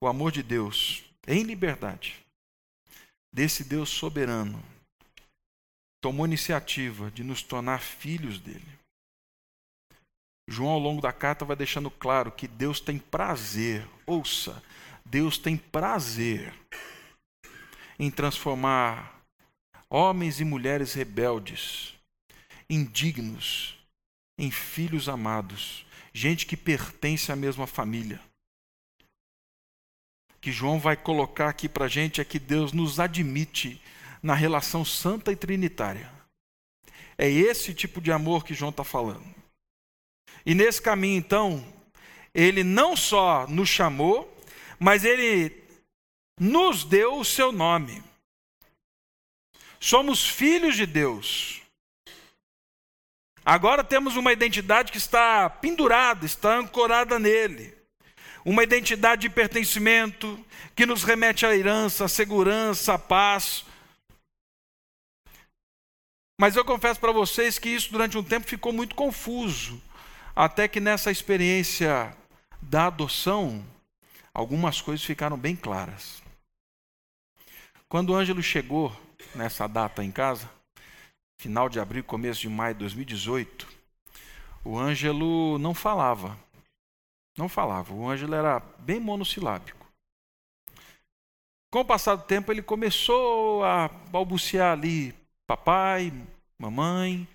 o 0.01 0.07
amor 0.07 0.31
de 0.31 0.43
Deus, 0.43 1.03
em 1.27 1.43
liberdade, 1.43 2.23
desse 3.33 3.63
Deus 3.63 3.89
soberano, 3.89 4.63
tomou 6.01 6.25
iniciativa 6.25 7.09
de 7.11 7.23
nos 7.23 7.41
tornar 7.41 7.81
filhos 7.81 8.39
dele. 8.39 8.79
João, 10.47 10.71
ao 10.71 10.79
longo 10.79 11.01
da 11.01 11.11
carta, 11.11 11.43
vai 11.43 11.55
deixando 11.55 11.89
claro 11.89 12.31
que 12.31 12.47
Deus 12.47 12.79
tem 12.79 12.99
prazer, 12.99 13.87
ouça, 14.05 14.61
Deus 15.03 15.37
tem 15.37 15.57
prazer 15.57 16.53
em 17.97 18.11
transformar 18.11 19.19
homens 19.89 20.39
e 20.39 20.45
mulheres 20.45 20.93
rebeldes, 20.93 21.95
indignos, 22.69 23.77
em 24.37 24.51
filhos 24.51 25.07
amados, 25.07 25.85
gente 26.13 26.45
que 26.45 26.57
pertence 26.57 27.31
à 27.31 27.35
mesma 27.35 27.65
família. 27.65 28.21
Que 30.45 30.51
João 30.51 30.79
vai 30.79 30.95
colocar 30.95 31.49
aqui 31.49 31.67
para 31.67 31.85
a 31.85 31.87
gente 31.87 32.21
é 32.21 32.23
que 32.23 32.37
Deus 32.37 32.71
nos 32.71 32.99
admite 32.99 33.81
na 34.21 34.35
relação 34.35 34.85
santa 34.85 35.31
e 35.31 35.35
trinitária. 35.35 36.07
É 37.17 37.27
esse 37.27 37.73
tipo 37.73 37.99
de 37.99 38.11
amor 38.11 38.45
que 38.45 38.53
João 38.53 38.69
está 38.69 38.83
falando. 38.83 39.25
E 40.45 40.53
nesse 40.53 40.79
caminho, 40.79 41.17
então, 41.17 41.65
ele 42.31 42.63
não 42.63 42.95
só 42.95 43.47
nos 43.47 43.69
chamou, 43.69 44.39
mas 44.77 45.03
ele 45.03 45.63
nos 46.39 46.83
deu 46.83 47.17
o 47.17 47.25
seu 47.25 47.51
nome. 47.51 48.03
Somos 49.79 50.29
filhos 50.29 50.75
de 50.75 50.85
Deus. 50.85 51.63
Agora 53.43 53.83
temos 53.83 54.15
uma 54.15 54.31
identidade 54.31 54.91
que 54.91 54.99
está 54.99 55.49
pendurada, 55.49 56.23
está 56.23 56.55
ancorada 56.59 57.17
nele. 57.17 57.75
Uma 58.45 58.63
identidade 58.63 59.23
de 59.23 59.29
pertencimento 59.29 60.39
que 60.75 60.85
nos 60.85 61.03
remete 61.03 61.45
à 61.45 61.53
herança, 61.53 62.05
à 62.05 62.07
segurança, 62.07 62.93
à 62.93 62.99
paz, 62.99 63.65
mas 66.37 66.57
eu 66.57 66.65
confesso 66.65 66.99
para 66.99 67.13
vocês 67.13 67.57
que 67.57 67.69
isso 67.69 67.91
durante 67.91 68.17
um 68.17 68.23
tempo 68.23 68.45
ficou 68.45 68.73
muito 68.73 68.93
confuso, 68.93 69.81
até 70.35 70.67
que 70.67 70.81
nessa 70.81 71.09
experiência 71.09 72.15
da 72.61 72.87
adoção, 72.87 73.65
algumas 74.33 74.81
coisas 74.81 75.05
ficaram 75.05 75.37
bem 75.37 75.55
claras. 75.55 76.21
Quando 77.87 78.09
o 78.09 78.15
Ângelo 78.15 78.43
chegou 78.43 78.93
nessa 79.33 79.65
data 79.65 80.03
em 80.03 80.11
casa, 80.11 80.49
final 81.39 81.69
de 81.69 81.79
abril, 81.79 82.03
começo 82.03 82.41
de 82.41 82.49
maio 82.49 82.73
de 82.73 82.79
2018, 82.81 83.65
o 84.65 84.77
Ângelo 84.77 85.57
não 85.57 85.73
falava. 85.73 86.37
Não 87.38 87.50
falava. 87.50 87.94
O 87.94 88.10
Ângelo 88.10 88.36
era 88.36 88.60
bem 88.80 89.00
monossilábico. 89.00 89.86
Com 91.72 91.82
o 91.82 91.86
passar 91.86 92.15
do 92.15 92.24
tempo, 92.24 92.51
ele 92.51 92.62
começou 92.62 93.63
a 93.63 93.89
balbuciar 93.89 94.72
ali 94.72 95.13
papai, 95.46 96.13
mamãe. 96.58 97.27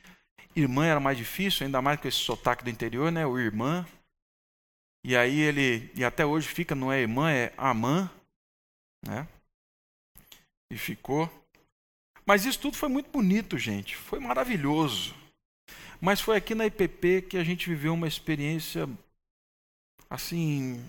Irmã 0.57 0.87
era 0.87 0.99
mais 0.99 1.19
difícil, 1.19 1.67
ainda 1.67 1.83
mais 1.83 2.01
com 2.01 2.09
esse 2.09 2.19
sotaque 2.19 2.65
do 2.65 2.71
interior, 2.71 3.13
né? 3.13 3.27
O 3.27 3.39
irmã. 3.39 3.87
E 5.05 5.17
aí 5.17 5.39
ele, 5.41 5.91
e 5.95 6.05
até 6.05 6.25
hoje 6.25 6.49
fica, 6.49 6.75
não 6.75 6.93
é 6.93 7.01
irmã, 7.01 7.31
é 7.31 7.53
amã, 7.57 8.11
né? 9.07 9.29
E 10.71 10.77
ficou. 10.77 11.29
Mas 12.25 12.45
isso 12.45 12.61
tudo 12.61 12.77
foi 12.77 12.89
muito 12.89 13.11
bonito, 13.11 13.59
gente. 13.59 13.97
Foi 13.97 14.19
maravilhoso. 14.21 15.15
Mas 16.01 16.21
foi 16.21 16.37
aqui 16.37 16.55
na 16.55 16.67
IPP 16.67 17.23
que 17.23 17.37
a 17.37 17.45
gente 17.45 17.69
viveu 17.69 17.93
uma 17.93 18.09
experiência 18.09 18.89
assim 20.11 20.85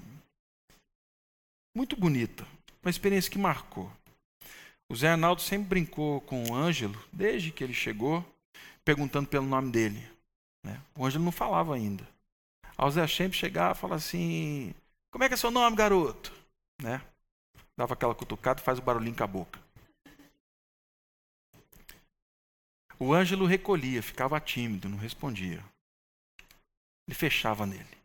muito 1.75 1.95
bonita, 1.95 2.45
uma 2.81 2.89
experiência 2.89 3.31
que 3.31 3.37
marcou. 3.37 3.91
O 4.89 4.95
Zé 4.95 5.09
Arnaldo 5.09 5.41
sempre 5.41 5.69
brincou 5.69 6.19
com 6.21 6.43
o 6.43 6.55
Ângelo, 6.55 7.01
desde 7.13 7.51
que 7.51 7.63
ele 7.63 7.73
chegou, 7.73 8.25
perguntando 8.83 9.29
pelo 9.29 9.45
nome 9.45 9.71
dele. 9.71 10.05
Né? 10.65 10.81
O 10.97 11.05
Ângelo 11.05 11.23
não 11.23 11.31
falava 11.31 11.75
ainda. 11.75 12.05
Aí 12.77 12.85
o 12.85 12.91
Zé 12.91 13.07
sempre 13.07 13.37
chegava 13.37 13.73
e 13.73 13.79
falava 13.79 13.95
assim: 13.95 14.73
Como 15.09 15.23
é 15.23 15.29
que 15.29 15.35
é 15.35 15.37
seu 15.37 15.49
nome, 15.49 15.77
garoto? 15.77 16.33
Né? 16.81 17.01
Dava 17.77 17.93
aquela 17.93 18.13
cutucada 18.13 18.59
e 18.59 18.63
faz 18.65 18.79
o 18.79 18.81
barulhinho 18.81 19.15
com 19.15 19.23
a 19.23 19.27
boca. 19.27 19.61
O 22.99 23.13
Ângelo 23.13 23.45
recolhia, 23.45 24.03
ficava 24.03 24.39
tímido, 24.39 24.89
não 24.89 24.97
respondia. 24.97 25.63
Ele 27.07 27.15
fechava 27.15 27.65
nele. 27.65 28.00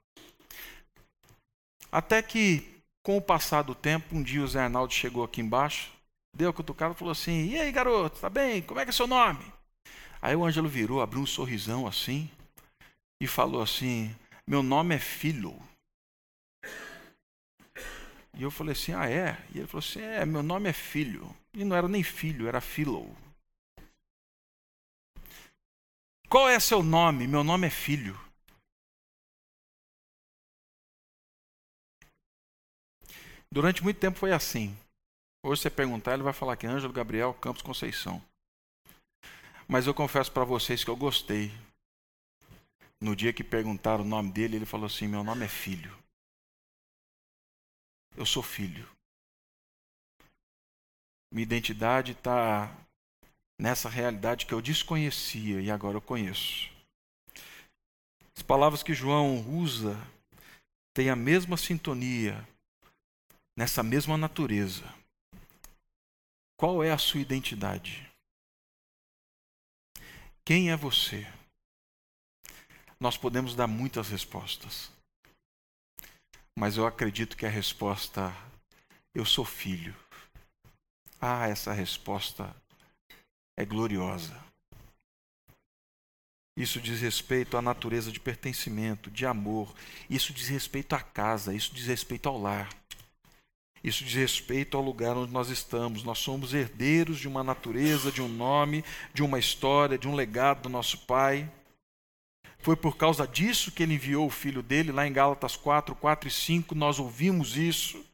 Até 1.97 2.21
que, 2.21 2.83
com 3.03 3.17
o 3.17 3.23
passar 3.23 3.63
do 3.63 3.75
tempo, 3.75 4.15
um 4.15 4.23
dia 4.23 4.43
o 4.43 4.47
Zé 4.47 4.61
Arnaldo 4.61 4.93
chegou 4.93 5.25
aqui 5.25 5.41
embaixo 5.41 5.97
deu 6.37 6.51
a 6.51 6.53
cutucada 6.53 6.93
e 6.93 6.97
falou 6.97 7.13
assim: 7.13 7.47
E 7.47 7.59
aí, 7.59 7.73
garoto, 7.73 8.21
tá 8.21 8.29
bem? 8.29 8.63
Como 8.63 8.79
é 8.79 8.85
que 8.85 8.91
é 8.91 8.93
seu 8.93 9.07
nome? 9.07 9.45
Aí 10.21 10.37
o 10.37 10.45
Ângelo 10.45 10.69
virou, 10.69 11.01
abriu 11.01 11.23
um 11.23 11.27
sorrisão 11.27 11.87
assim 11.87 12.31
e 13.21 13.27
falou 13.27 13.63
assim: 13.63 14.15
Meu 14.47 14.63
nome 14.63 14.95
é 14.95 14.99
Filho. 14.99 15.59
E 18.35 18.43
eu 18.43 18.51
falei 18.51 18.73
assim: 18.73 18.93
Ah, 18.93 19.09
é? 19.09 19.39
E 19.55 19.59
ele 19.59 19.67
falou 19.67 19.85
assim: 19.85 20.01
É, 20.01 20.25
meu 20.27 20.43
nome 20.43 20.69
é 20.69 20.73
Filho. 20.73 21.35
E 21.55 21.65
não 21.65 21.75
era 21.75 21.89
nem 21.89 22.03
filho, 22.03 22.47
era 22.47 22.61
Philo. 22.61 23.17
Qual 26.29 26.47
é 26.49 26.61
seu 26.61 26.83
nome? 26.83 27.27
Meu 27.27 27.43
nome 27.43 27.67
é 27.67 27.71
Filho. 27.71 28.26
Durante 33.53 33.83
muito 33.83 33.99
tempo 33.99 34.19
foi 34.19 34.33
assim. 34.33 34.77
Hoje 35.45 35.63
você 35.63 35.71
perguntar, 35.71 36.15
ele 36.15 36.23
vai 36.23 36.33
falar 36.33 36.57
que 36.57 36.67
é 36.67 36.71
Ângelo 36.71 36.93
Gabriel 36.93 37.33
Campos 37.35 37.63
Conceição. 37.63 38.23
Mas 39.69 39.87
eu 39.87 39.95
confesso 39.95 40.31
para 40.31 40.45
vocês 40.45 40.85
que 40.85 40.91
eu 40.91 40.97
gostei. 40.97 41.53
No 43.01 43.15
dia 43.15 43.33
que 43.33 43.45
perguntaram 43.45 44.05
o 44.05 44.09
nome 44.09 44.33
dele, 44.33 44.57
ele 44.57 44.67
falou 44.67 44.87
assim: 44.87 45.07
Meu 45.07 45.23
nome 45.23 45.45
é 45.45 45.49
filho. 45.49 45.97
Eu 48.17 48.25
sou 48.25 48.43
filho. 48.43 48.89
Minha 51.33 51.43
identidade 51.43 52.13
está 52.13 52.75
nessa 53.61 53.89
realidade 53.89 54.47
que 54.47 54.55
eu 54.55 54.63
desconhecia 54.63 55.61
e 55.61 55.71
agora 55.71 55.97
eu 55.97 56.01
conheço. 56.01 56.71
As 58.37 58.43
palavras 58.43 58.83
que 58.83 58.95
João 58.95 59.41
usa 59.49 59.97
têm 60.95 61.11
a 61.11 61.17
mesma 61.17 61.57
sintonia, 61.57 62.47
nessa 63.57 63.83
mesma 63.83 64.19
natureza. 64.19 64.85
Qual 66.59 66.85
é 66.85 66.93
a 66.93 66.99
sua 66.99 67.21
identidade? 67.21 68.07
Quem 70.45 70.71
é 70.71 70.77
você? 70.77 71.27
Nós 73.01 73.17
podemos 73.17 73.55
dar 73.55 73.67
muitas 73.67 74.09
respostas, 74.09 74.91
mas 76.59 76.77
eu 76.77 76.87
acredito 76.87 77.37
que 77.37 77.45
a 77.45 77.51
resposta, 77.51 78.33
eu 79.15 79.25
sou 79.25 79.45
filho. 79.45 79.95
Ah, 81.21 81.49
essa 81.49 81.73
resposta 81.73 82.55
é 83.57 83.65
gloriosa. 83.65 84.43
Isso 86.57 86.81
diz 86.81 87.03
respeito 87.03 87.57
à 87.59 87.63
natureza 87.63 88.11
de 88.11 88.19
pertencimento, 88.19 89.11
de 89.11 89.27
amor. 89.27 89.75
Isso 90.09 90.33
diz 90.33 90.49
respeito 90.49 90.95
à 90.95 91.03
casa, 91.03 91.53
isso 91.53 91.75
diz 91.75 91.87
respeito 91.87 92.29
ao 92.29 92.39
lar. 92.39 92.69
Isso 93.87 94.03
diz 94.03 94.15
respeito 94.15 94.77
ao 94.77 94.83
lugar 94.83 95.17
onde 95.17 95.33
nós 95.33 95.49
estamos. 95.49 96.03
Nós 96.03 96.19
somos 96.19 96.53
herdeiros 96.53 97.21
de 97.21 97.29
uma 97.29 97.45
natureza, 97.45 98.11
de 98.11 98.21
um 98.21 98.27
nome, 98.27 98.85
de 99.15 99.23
uma 99.23 99.39
história, 99.39 99.97
de 99.97 100.09
um 100.09 100.15
legado 100.17 100.63
do 100.63 100.69
nosso 100.69 101.07
Pai. 101.07 101.49
Foi 102.59 102.75
por 102.75 102.97
causa 102.97 103.29
disso 103.29 103.71
que 103.71 103.85
ele 103.85 103.95
enviou 103.95 104.27
o 104.27 104.31
filho 104.31 104.61
dele, 104.61 104.91
lá 104.91 105.07
em 105.07 105.13
Gálatas 105.13 105.55
4, 105.55 105.95
4 105.95 106.29
e 106.29 106.33
5, 106.33 106.75
nós 106.75 106.99
ouvimos 106.99 107.57
isso. 107.57 108.05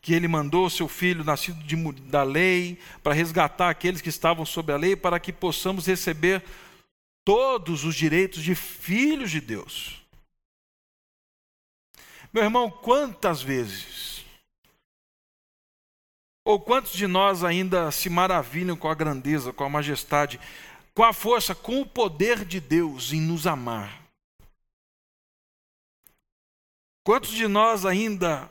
Que 0.00 0.14
ele 0.14 0.26
mandou 0.26 0.70
seu 0.70 0.88
filho, 0.88 1.22
nascido 1.22 1.62
de, 1.64 1.76
da 2.08 2.22
lei, 2.22 2.78
para 3.02 3.12
resgatar 3.12 3.68
aqueles 3.68 4.00
que 4.00 4.08
estavam 4.08 4.46
sob 4.46 4.72
a 4.72 4.78
lei, 4.78 4.96
para 4.96 5.20
que 5.20 5.34
possamos 5.34 5.86
receber 5.86 6.42
todos 7.22 7.84
os 7.84 7.94
direitos 7.94 8.42
de 8.42 8.54
filhos 8.54 9.30
de 9.30 9.42
Deus. 9.42 10.02
Meu 12.32 12.42
irmão, 12.42 12.70
quantas 12.70 13.42
vezes 13.42 14.13
ou 16.44 16.60
quantos 16.60 16.92
de 16.92 17.06
nós 17.06 17.42
ainda 17.42 17.90
se 17.90 18.10
maravilham 18.10 18.76
com 18.76 18.88
a 18.88 18.94
grandeza, 18.94 19.52
com 19.52 19.64
a 19.64 19.68
majestade, 19.68 20.38
com 20.94 21.02
a 21.02 21.12
força, 21.12 21.54
com 21.54 21.80
o 21.80 21.86
poder 21.86 22.44
de 22.44 22.60
Deus 22.60 23.12
em 23.12 23.20
nos 23.20 23.46
amar? 23.46 24.02
Quantos 27.02 27.30
de 27.30 27.48
nós 27.48 27.86
ainda 27.86 28.50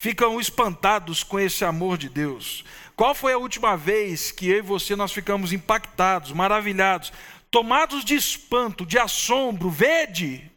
ficam 0.00 0.40
espantados 0.40 1.24
com 1.24 1.38
esse 1.38 1.64
amor 1.64 1.98
de 1.98 2.08
Deus? 2.08 2.64
Qual 2.96 3.14
foi 3.14 3.32
a 3.32 3.38
última 3.38 3.76
vez 3.76 4.30
que 4.30 4.48
eu 4.48 4.58
e 4.58 4.62
você 4.62 4.96
nós 4.96 5.12
ficamos 5.12 5.52
impactados, 5.52 6.32
maravilhados, 6.32 7.12
tomados 7.50 8.04
de 8.04 8.14
espanto, 8.14 8.86
de 8.86 8.98
assombro, 8.98 9.70
vede, 9.70 10.50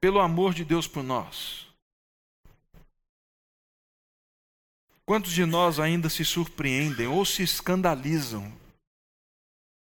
pelo 0.00 0.20
amor 0.20 0.54
de 0.54 0.64
Deus 0.64 0.86
por 0.86 1.02
nós? 1.02 1.65
Quantos 5.06 5.30
de 5.30 5.46
nós 5.46 5.78
ainda 5.78 6.10
se 6.10 6.24
surpreendem 6.24 7.06
ou 7.06 7.24
se 7.24 7.40
escandalizam 7.40 8.52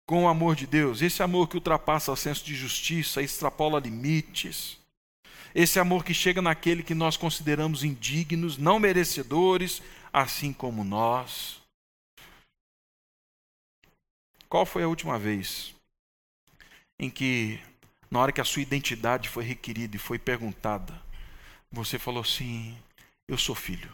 com 0.06 0.24
o 0.24 0.28
amor 0.28 0.54
de 0.54 0.66
Deus? 0.66 1.00
Esse 1.00 1.22
amor 1.22 1.48
que 1.48 1.56
ultrapassa 1.56 2.12
o 2.12 2.16
senso 2.16 2.44
de 2.44 2.54
justiça, 2.54 3.22
extrapola 3.22 3.80
limites. 3.80 4.78
Esse 5.54 5.80
amor 5.80 6.04
que 6.04 6.12
chega 6.12 6.42
naquele 6.42 6.82
que 6.82 6.94
nós 6.94 7.16
consideramos 7.16 7.82
indignos, 7.82 8.58
não 8.58 8.78
merecedores, 8.78 9.80
assim 10.12 10.52
como 10.52 10.84
nós. 10.84 11.62
Qual 14.50 14.66
foi 14.66 14.82
a 14.82 14.88
última 14.88 15.18
vez 15.18 15.74
em 17.00 17.08
que, 17.08 17.58
na 18.10 18.20
hora 18.20 18.32
que 18.32 18.40
a 18.40 18.44
sua 18.44 18.60
identidade 18.60 19.30
foi 19.30 19.44
requerida 19.44 19.96
e 19.96 19.98
foi 19.98 20.18
perguntada, 20.18 21.02
você 21.72 21.98
falou 21.98 22.20
assim: 22.20 22.76
Eu 23.26 23.38
sou 23.38 23.54
filho. 23.54 23.90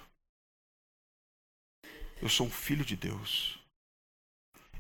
Eu 2.23 2.29
sou 2.29 2.47
um 2.47 2.51
filho 2.51 2.85
de 2.85 2.95
Deus. 2.95 3.59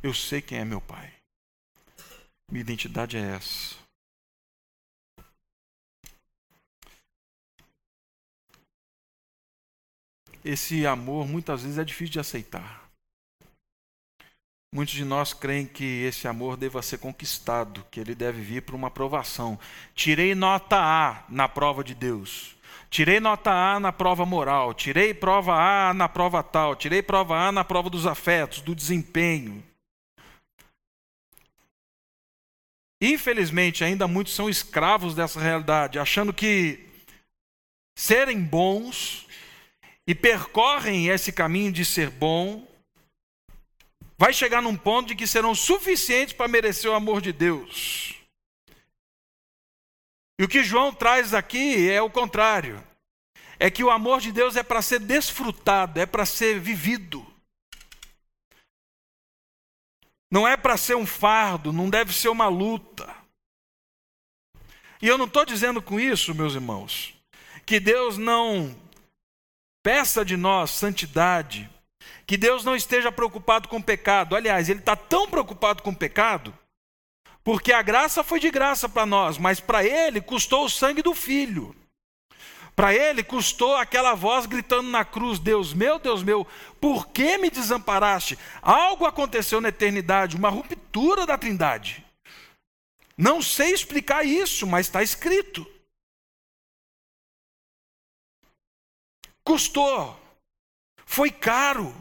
Eu 0.00 0.14
sei 0.14 0.40
quem 0.40 0.58
é 0.58 0.64
meu 0.64 0.80
pai. 0.80 1.12
Minha 2.48 2.60
identidade 2.60 3.16
é 3.16 3.20
essa. 3.20 3.74
Esse 10.44 10.86
amor 10.86 11.26
muitas 11.26 11.62
vezes 11.62 11.78
é 11.78 11.84
difícil 11.84 12.12
de 12.12 12.20
aceitar. 12.20 12.88
Muitos 14.72 14.94
de 14.94 15.04
nós 15.04 15.34
creem 15.34 15.66
que 15.66 15.84
esse 15.84 16.28
amor 16.28 16.56
deva 16.56 16.80
ser 16.80 16.98
conquistado, 16.98 17.84
que 17.90 17.98
ele 17.98 18.14
deve 18.14 18.40
vir 18.40 18.62
por 18.62 18.76
uma 18.76 18.86
aprovação. 18.86 19.58
Tirei 19.96 20.34
nota 20.34 20.76
A 20.78 21.24
na 21.28 21.48
prova 21.48 21.82
de 21.82 21.94
Deus. 21.94 22.56
Tirei 22.92 23.20
nota 23.20 23.50
A 23.50 23.80
na 23.80 23.90
prova 23.90 24.26
moral, 24.26 24.74
tirei 24.74 25.14
prova 25.14 25.54
A 25.54 25.94
na 25.94 26.10
prova 26.10 26.42
tal, 26.42 26.76
tirei 26.76 27.02
prova 27.02 27.48
A 27.48 27.50
na 27.50 27.64
prova 27.64 27.88
dos 27.88 28.06
afetos, 28.06 28.60
do 28.60 28.74
desempenho. 28.74 29.64
Infelizmente, 33.00 33.82
ainda 33.82 34.06
muitos 34.06 34.34
são 34.34 34.46
escravos 34.46 35.14
dessa 35.14 35.40
realidade, 35.40 35.98
achando 35.98 36.34
que 36.34 36.86
serem 37.96 38.42
bons 38.42 39.26
e 40.06 40.14
percorrem 40.14 41.08
esse 41.08 41.32
caminho 41.32 41.72
de 41.72 41.86
ser 41.86 42.10
bom, 42.10 42.68
vai 44.18 44.34
chegar 44.34 44.60
num 44.60 44.76
ponto 44.76 45.08
de 45.08 45.16
que 45.16 45.26
serão 45.26 45.54
suficientes 45.54 46.34
para 46.34 46.46
merecer 46.46 46.90
o 46.90 46.94
amor 46.94 47.22
de 47.22 47.32
Deus. 47.32 48.21
E 50.42 50.44
o 50.44 50.48
que 50.48 50.64
João 50.64 50.92
traz 50.92 51.34
aqui 51.34 51.88
é 51.88 52.02
o 52.02 52.10
contrário. 52.10 52.82
É 53.60 53.70
que 53.70 53.84
o 53.84 53.90
amor 53.92 54.20
de 54.20 54.32
Deus 54.32 54.56
é 54.56 54.62
para 54.64 54.82
ser 54.82 54.98
desfrutado, 54.98 56.00
é 56.00 56.04
para 56.04 56.26
ser 56.26 56.58
vivido. 56.58 57.24
Não 60.28 60.48
é 60.48 60.56
para 60.56 60.76
ser 60.76 60.96
um 60.96 61.06
fardo, 61.06 61.72
não 61.72 61.88
deve 61.88 62.12
ser 62.12 62.28
uma 62.28 62.48
luta. 62.48 63.08
E 65.00 65.06
eu 65.06 65.16
não 65.16 65.26
estou 65.26 65.44
dizendo 65.44 65.80
com 65.80 66.00
isso, 66.00 66.34
meus 66.34 66.54
irmãos, 66.54 67.14
que 67.64 67.78
Deus 67.78 68.18
não 68.18 68.76
peça 69.80 70.24
de 70.24 70.36
nós 70.36 70.72
santidade, 70.72 71.70
que 72.26 72.36
Deus 72.36 72.64
não 72.64 72.74
esteja 72.74 73.12
preocupado 73.12 73.68
com 73.68 73.76
o 73.76 73.84
pecado. 73.84 74.34
Aliás, 74.34 74.68
Ele 74.68 74.80
está 74.80 74.96
tão 74.96 75.30
preocupado 75.30 75.84
com 75.84 75.90
o 75.90 75.96
pecado 75.96 76.52
porque 77.44 77.72
a 77.72 77.82
graça 77.82 78.22
foi 78.22 78.38
de 78.38 78.50
graça 78.50 78.88
para 78.88 79.04
nós, 79.04 79.38
mas 79.38 79.60
para 79.60 79.84
ele 79.84 80.20
custou 80.20 80.64
o 80.64 80.70
sangue 80.70 81.02
do 81.02 81.14
filho. 81.14 81.74
Para 82.74 82.94
ele 82.94 83.22
custou 83.22 83.76
aquela 83.76 84.14
voz 84.14 84.46
gritando 84.46 84.88
na 84.88 85.04
cruz: 85.04 85.38
Deus 85.38 85.74
meu, 85.74 85.98
Deus 85.98 86.22
meu, 86.22 86.46
por 86.80 87.08
que 87.08 87.36
me 87.36 87.50
desamparaste? 87.50 88.38
Algo 88.62 89.04
aconteceu 89.04 89.60
na 89.60 89.68
eternidade, 89.68 90.36
uma 90.36 90.48
ruptura 90.48 91.26
da 91.26 91.36
trindade. 91.36 92.04
Não 93.16 93.42
sei 93.42 93.72
explicar 93.72 94.24
isso, 94.24 94.66
mas 94.66 94.86
está 94.86 95.02
escrito. 95.02 95.66
Custou, 99.44 100.18
foi 101.04 101.30
caro. 101.30 101.94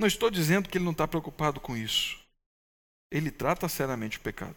Não 0.00 0.06
estou 0.06 0.30
dizendo 0.30 0.66
que 0.66 0.78
ele 0.78 0.84
não 0.86 0.92
está 0.92 1.06
preocupado 1.06 1.60
com 1.60 1.76
isso. 1.76 2.18
Ele 3.12 3.30
trata 3.30 3.68
seriamente 3.68 4.16
o 4.16 4.22
pecado. 4.22 4.56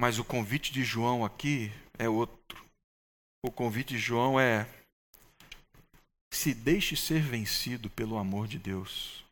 Mas 0.00 0.16
o 0.16 0.24
convite 0.24 0.72
de 0.72 0.84
João 0.84 1.24
aqui 1.24 1.72
é 1.98 2.08
outro. 2.08 2.64
O 3.44 3.50
convite 3.50 3.94
de 3.94 3.98
João 3.98 4.38
é: 4.38 4.64
se 6.32 6.54
deixe 6.54 6.96
ser 6.96 7.20
vencido 7.20 7.90
pelo 7.90 8.16
amor 8.16 8.46
de 8.46 8.60
Deus. 8.60 9.24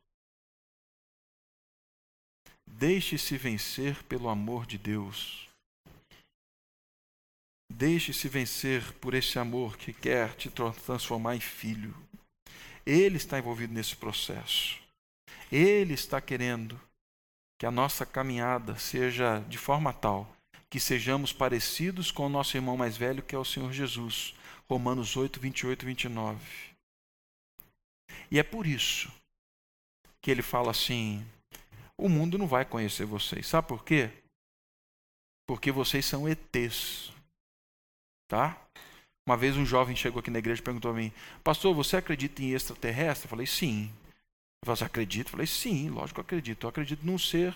Deixe-se 2.66 3.38
vencer 3.38 4.02
pelo 4.06 4.28
amor 4.28 4.66
de 4.66 4.76
Deus. 4.76 5.48
Deixe-se 7.72 8.28
vencer 8.28 8.92
por 8.94 9.14
esse 9.14 9.38
amor 9.38 9.76
que 9.76 9.92
quer 9.92 10.34
te 10.34 10.50
transformar 10.50 11.36
em 11.36 11.40
filho. 11.40 11.94
Ele 12.88 13.18
está 13.18 13.38
envolvido 13.38 13.74
nesse 13.74 13.94
processo. 13.94 14.80
Ele 15.52 15.92
está 15.92 16.22
querendo 16.22 16.80
que 17.60 17.66
a 17.66 17.70
nossa 17.70 18.06
caminhada 18.06 18.78
seja 18.78 19.40
de 19.40 19.58
forma 19.58 19.92
tal 19.92 20.26
que 20.70 20.80
sejamos 20.80 21.30
parecidos 21.30 22.10
com 22.10 22.24
o 22.24 22.30
nosso 22.30 22.56
irmão 22.56 22.78
mais 22.78 22.96
velho, 22.96 23.22
que 23.22 23.34
é 23.34 23.38
o 23.38 23.44
Senhor 23.44 23.70
Jesus. 23.72 24.34
Romanos 24.70 25.16
8, 25.16 25.38
28 25.38 25.82
e 25.82 25.86
29. 25.86 26.38
E 28.30 28.38
é 28.38 28.42
por 28.42 28.66
isso 28.66 29.12
que 30.22 30.30
ele 30.30 30.42
fala 30.42 30.70
assim: 30.70 31.26
o 31.96 32.08
mundo 32.08 32.38
não 32.38 32.46
vai 32.46 32.64
conhecer 32.64 33.04
vocês. 33.04 33.46
Sabe 33.46 33.68
por 33.68 33.84
quê? 33.84 34.10
Porque 35.46 35.70
vocês 35.70 36.06
são 36.06 36.26
ETs. 36.26 37.12
Tá? 38.28 38.58
Uma 39.28 39.36
vez 39.36 39.58
um 39.58 39.66
jovem 39.66 39.94
chegou 39.94 40.20
aqui 40.20 40.30
na 40.30 40.38
igreja 40.38 40.58
e 40.58 40.64
perguntou 40.64 40.90
a 40.90 40.94
mim: 40.94 41.12
Pastor, 41.44 41.74
você 41.74 41.98
acredita 41.98 42.42
em 42.42 42.54
extraterrestre? 42.54 43.26
Eu 43.26 43.28
falei: 43.28 43.46
Sim. 43.46 43.92
Você 44.64 44.82
acredita? 44.82 45.28
Eu 45.28 45.32
falei: 45.32 45.46
Sim, 45.46 45.90
lógico 45.90 46.14
que 46.14 46.20
eu 46.20 46.24
acredito. 46.24 46.64
Eu 46.64 46.70
acredito 46.70 47.04
num 47.04 47.18
ser 47.18 47.54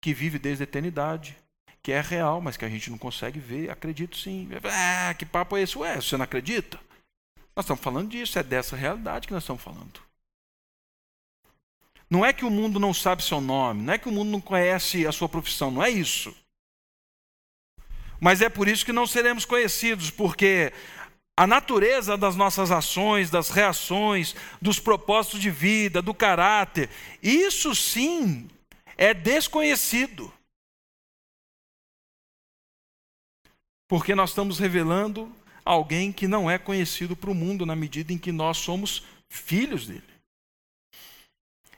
que 0.00 0.14
vive 0.14 0.38
desde 0.38 0.62
a 0.62 0.68
eternidade, 0.68 1.36
que 1.82 1.90
é 1.90 2.00
real, 2.00 2.40
mas 2.40 2.56
que 2.56 2.64
a 2.64 2.68
gente 2.68 2.92
não 2.92 2.96
consegue 2.96 3.40
ver. 3.40 3.70
Acredito 3.70 4.16
sim. 4.16 4.48
Ah, 4.62 5.12
que 5.14 5.26
papo 5.26 5.56
é 5.56 5.62
esse? 5.62 5.76
Ué, 5.76 5.96
você 5.96 6.16
não 6.16 6.22
acredita? 6.22 6.78
Nós 7.56 7.64
estamos 7.64 7.82
falando 7.82 8.10
disso, 8.10 8.38
é 8.38 8.44
dessa 8.44 8.76
realidade 8.76 9.26
que 9.26 9.32
nós 9.34 9.42
estamos 9.42 9.62
falando. 9.62 10.00
Não 12.08 12.24
é 12.24 12.32
que 12.32 12.44
o 12.44 12.50
mundo 12.50 12.78
não 12.78 12.94
sabe 12.94 13.24
seu 13.24 13.40
nome, 13.40 13.82
não 13.82 13.94
é 13.94 13.98
que 13.98 14.08
o 14.08 14.12
mundo 14.12 14.30
não 14.30 14.40
conhece 14.40 15.08
a 15.08 15.10
sua 15.10 15.28
profissão, 15.28 15.72
não 15.72 15.82
é 15.82 15.90
isso. 15.90 16.32
Mas 18.24 18.40
é 18.40 18.48
por 18.48 18.68
isso 18.68 18.86
que 18.86 18.92
não 18.92 19.06
seremos 19.06 19.44
conhecidos, 19.44 20.08
porque 20.08 20.72
a 21.36 21.46
natureza 21.46 22.16
das 22.16 22.34
nossas 22.34 22.70
ações, 22.70 23.28
das 23.28 23.50
reações, 23.50 24.34
dos 24.62 24.80
propósitos 24.80 25.42
de 25.42 25.50
vida, 25.50 26.00
do 26.00 26.14
caráter, 26.14 26.88
isso 27.22 27.74
sim 27.74 28.48
é 28.96 29.12
desconhecido. 29.12 30.32
Porque 33.86 34.14
nós 34.14 34.30
estamos 34.30 34.58
revelando 34.58 35.30
alguém 35.62 36.10
que 36.10 36.26
não 36.26 36.50
é 36.50 36.56
conhecido 36.56 37.14
para 37.14 37.30
o 37.30 37.34
mundo 37.34 37.66
na 37.66 37.76
medida 37.76 38.10
em 38.10 38.16
que 38.16 38.32
nós 38.32 38.56
somos 38.56 39.04
filhos 39.28 39.86
dele. 39.86 40.14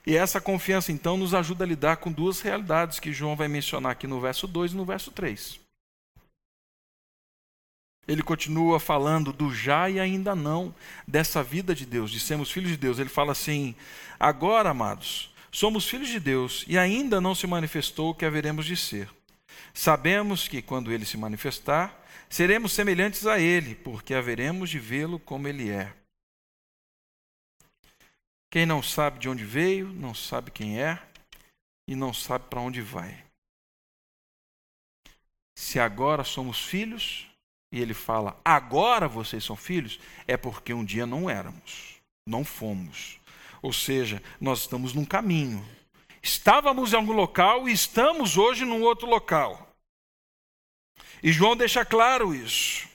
E 0.05 0.15
essa 0.15 0.39
confiança, 0.39 0.93
então, 0.93 1.17
nos 1.17 1.33
ajuda 1.33 1.65
a 1.65 1.67
lidar 1.67 1.97
com 1.97 2.09
duas 2.09 2.39
realidades 2.39 3.01
que 3.01 3.11
João 3.11 3.35
vai 3.35 3.49
mencionar 3.49 3.91
aqui 3.91 4.07
no 4.07 4.21
verso 4.21 4.47
2 4.47 4.71
e 4.71 4.75
no 4.77 4.85
verso 4.85 5.11
3. 5.11 5.66
Ele 8.07 8.23
continua 8.23 8.79
falando 8.79 9.33
do 9.33 9.53
já 9.53 9.89
e 9.89 9.99
ainda 9.99 10.33
não, 10.33 10.73
dessa 11.05 11.43
vida 11.43 11.75
de 11.75 11.85
Deus, 11.85 12.09
de 12.09 12.19
sermos 12.19 12.49
filhos 12.49 12.71
de 12.71 12.77
Deus. 12.77 12.99
Ele 12.99 13.09
fala 13.09 13.33
assim: 13.33 13.75
agora, 14.17 14.69
amados, 14.69 15.33
somos 15.51 15.87
filhos 15.87 16.07
de 16.07 16.19
Deus 16.19 16.63
e 16.67 16.77
ainda 16.77 17.19
não 17.19 17.35
se 17.35 17.45
manifestou 17.45 18.11
o 18.11 18.15
que 18.15 18.25
haveremos 18.25 18.65
de 18.65 18.77
ser. 18.77 19.09
Sabemos 19.73 20.47
que 20.47 20.61
quando 20.61 20.91
ele 20.91 21.05
se 21.05 21.17
manifestar, 21.17 21.93
seremos 22.29 22.71
semelhantes 22.71 23.27
a 23.27 23.39
ele, 23.39 23.75
porque 23.75 24.13
haveremos 24.13 24.69
de 24.69 24.79
vê-lo 24.79 25.19
como 25.19 25.47
ele 25.47 25.69
é. 25.69 25.93
Quem 28.49 28.65
não 28.65 28.81
sabe 28.81 29.19
de 29.19 29.27
onde 29.27 29.43
veio, 29.43 29.89
não 29.89 30.15
sabe 30.15 30.51
quem 30.51 30.81
é 30.81 30.97
e 31.87 31.95
não 31.95 32.13
sabe 32.13 32.45
para 32.49 32.61
onde 32.61 32.81
vai. 32.81 33.25
Se 35.57 35.79
agora 35.79 36.23
somos 36.23 36.63
filhos, 36.63 37.26
e 37.71 37.81
ele 37.81 37.93
fala, 37.93 38.39
agora 38.43 39.07
vocês 39.07 39.43
são 39.43 39.55
filhos, 39.55 39.99
é 40.25 40.37
porque 40.37 40.73
um 40.73 40.85
dia 40.85 41.05
não 41.05 41.29
éramos, 41.29 41.95
não 42.25 42.45
fomos. 42.45 43.19
Ou 43.61 43.73
seja, 43.73 44.21
nós 44.39 44.61
estamos 44.61 44.93
num 44.93 45.05
caminho. 45.05 45.65
Estávamos 46.21 46.93
em 46.93 46.95
algum 46.95 47.13
local 47.13 47.67
e 47.67 47.71
estamos 47.71 48.37
hoje 48.37 48.63
num 48.63 48.81
outro 48.81 49.07
local. 49.07 49.75
E 51.21 51.31
João 51.31 51.55
deixa 51.55 51.83
claro 51.83 52.33
isso. 52.33 52.87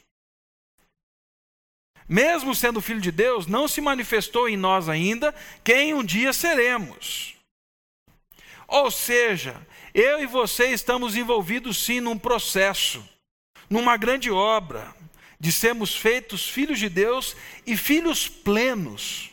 Mesmo 2.09 2.55
sendo 2.55 2.81
filho 2.81 3.01
de 3.01 3.11
Deus, 3.11 3.47
não 3.47 3.67
se 3.69 3.81
manifestou 3.81 4.49
em 4.49 4.57
nós 4.57 4.89
ainda 4.89 5.35
quem 5.65 5.95
um 5.95 6.05
dia 6.05 6.33
seremos. 6.33 7.37
Ou 8.67 8.91
seja, 8.91 9.67
eu 9.93 10.23
e 10.23 10.27
você 10.27 10.69
estamos 10.69 11.17
envolvidos 11.17 11.77
sim 11.85 12.01
num 12.01 12.19
processo 12.19 13.07
numa 13.73 13.97
grande 13.97 14.31
obra 14.31 14.95
de 15.41 15.51
sermos 15.51 15.97
feitos 15.97 16.47
filhos 16.47 16.79
de 16.79 16.91
Deus 16.91 17.35
e 17.67 17.75
filhos 17.75 18.29
plenos. 18.29 19.31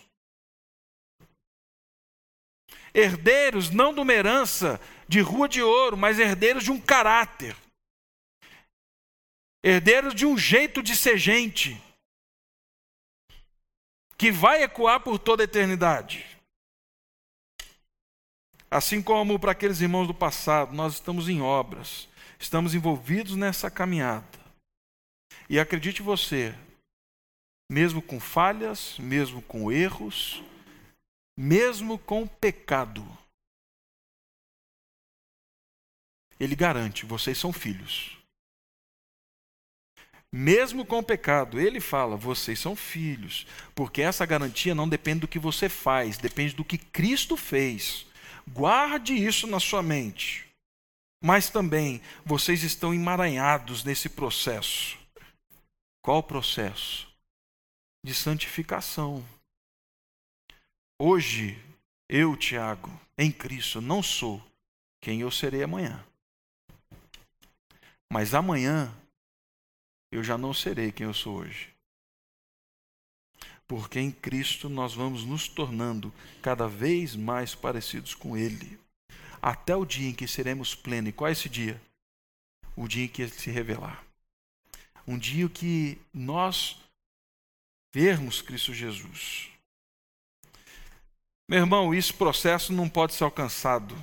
Herdeiros 2.94 3.70
não 3.70 3.94
de 3.94 4.00
uma 4.00 4.14
herança 4.14 4.80
de 5.10 5.20
rua 5.20 5.48
de 5.48 5.62
ouro, 5.62 5.98
mas 5.98 6.18
herdeiros 6.18 6.64
de 6.64 6.72
um 6.72 6.80
caráter. 6.80 7.56
Herdeiros 9.62 10.16
de 10.16 10.26
um 10.26 10.38
jeito 10.38 10.82
de 10.82 10.96
ser 10.96 11.18
gente 11.18 11.80
que 14.18 14.32
vai 14.32 14.64
ecoar 14.64 15.02
por 15.02 15.20
toda 15.20 15.44
a 15.44 15.46
eternidade. 15.46 16.26
Assim 18.72 19.02
como 19.02 19.38
para 19.38 19.52
aqueles 19.52 19.82
irmãos 19.82 20.08
do 20.08 20.14
passado, 20.14 20.74
nós 20.74 20.94
estamos 20.94 21.28
em 21.28 21.42
obras 21.42 22.09
estamos 22.40 22.74
envolvidos 22.74 23.36
nessa 23.36 23.70
caminhada. 23.70 24.40
E 25.50 25.60
acredite 25.60 26.02
você, 26.02 26.56
mesmo 27.70 28.02
com 28.02 28.20
falhas, 28.20 28.98
mesmo 28.98 29.42
com 29.42 29.72
erros, 29.72 30.42
mesmo 31.38 31.98
com 32.00 32.28
pecado, 32.28 33.06
ele 36.40 36.56
garante: 36.56 37.06
vocês 37.06 37.38
são 37.38 37.52
filhos. 37.52 38.18
Mesmo 40.32 40.86
com 40.86 41.04
pecado, 41.04 41.60
ele 41.60 41.80
fala: 41.80 42.16
vocês 42.16 42.60
são 42.60 42.76
filhos, 42.76 43.46
porque 43.76 44.02
essa 44.02 44.26
garantia 44.26 44.74
não 44.74 44.88
depende 44.88 45.22
do 45.22 45.28
que 45.28 45.40
você 45.40 45.68
faz, 45.68 46.18
depende 46.18 46.56
do 46.56 46.64
que 46.64 46.78
Cristo 46.78 47.36
fez. 47.36 48.06
Guarde 48.48 49.14
isso 49.14 49.46
na 49.48 49.60
sua 49.60 49.84
mente. 49.84 50.49
Mas 51.22 51.50
também 51.50 52.02
vocês 52.26 52.64
estão 52.64 52.94
emaranhados 52.94 53.84
nesse 53.84 54.08
processo. 54.08 54.98
Qual 56.02 56.24
processo? 56.24 57.08
De 58.04 58.14
santificação. 58.14 59.26
Hoje, 60.98 61.62
eu, 62.08 62.38
Tiago, 62.38 62.90
em 63.18 63.32
Cristo, 63.32 63.82
não 63.82 64.02
sou 64.02 64.42
quem 65.02 65.22
eu 65.22 65.30
serei 65.30 65.64
amanhã. 65.64 66.06
Mas 68.12 68.34
amanhã, 68.34 68.94
eu 70.12 70.24
já 70.24 70.38
não 70.38 70.54
serei 70.54 70.92
quem 70.92 71.06
eu 71.06 71.14
sou 71.14 71.40
hoje. 71.40 71.74
Porque 73.68 74.00
em 74.00 74.12
Cristo 74.12 74.70
nós 74.70 74.94
vamos 74.94 75.24
nos 75.26 75.48
tornando 75.48 76.14
cada 76.42 76.68
vez 76.68 77.16
mais 77.16 77.54
parecidos 77.54 78.16
com 78.16 78.36
Ele 78.36 78.80
até 79.42 79.76
o 79.76 79.86
dia 79.86 80.10
em 80.10 80.14
que 80.14 80.28
seremos 80.28 80.76
plenos. 80.76 81.10
E 81.10 81.14
qual 81.14 81.30
é 81.30 81.32
esse 81.32 81.50
dia? 81.50 81.82
O 82.76 82.88
dia 82.88 83.06
em 83.06 83.08
que 83.08 83.22
ele 83.22 83.32
se 83.32 83.50
revelar. 83.50 84.04
Um 85.08 85.18
dia 85.18 85.48
que 85.50 85.98
nós 86.14 86.78
vermos 87.94 88.42
Cristo 88.42 88.74
Jesus. 88.74 89.50
Meu 91.48 91.60
irmão, 91.60 91.94
esse 91.94 92.14
processo 92.14 92.72
não 92.72 92.88
pode 92.88 93.14
ser 93.14 93.24
alcançado. 93.24 93.96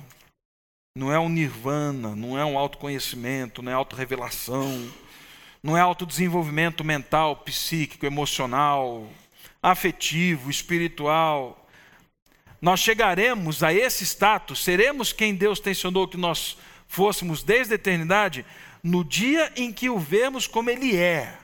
Não 0.95 1.11
é 1.11 1.19
um 1.19 1.29
nirvana, 1.29 2.15
não 2.15 2.37
é 2.37 2.43
um 2.43 2.57
autoconhecimento, 2.57 3.61
não 3.61 3.71
é 3.71 3.75
autorrevelação, 3.75 4.91
não 5.61 5.77
é 5.77 5.79
autodesenvolvimento 5.79 6.83
mental, 6.83 7.37
psíquico, 7.37 8.05
emocional, 8.05 9.07
afetivo, 9.61 10.49
espiritual 10.49 11.66
nós 12.61 12.79
chegaremos 12.79 13.61
a 13.63 13.73
esse 13.73 14.03
status, 14.03 14.63
seremos 14.63 15.13
quem 15.13 15.35
Deus 15.35 15.59
tensionou 15.59 16.07
que 16.07 16.17
nós 16.17 16.57
fôssemos 16.87 17.43
desde 17.43 17.73
a 17.73 17.75
eternidade, 17.75 18.45
no 18.83 19.03
dia 19.03 19.51
em 19.55 19.71
que 19.71 19.89
o 19.89 19.99
vemos 19.99 20.47
como 20.47 20.69
Ele 20.69 20.95
é. 20.95 21.37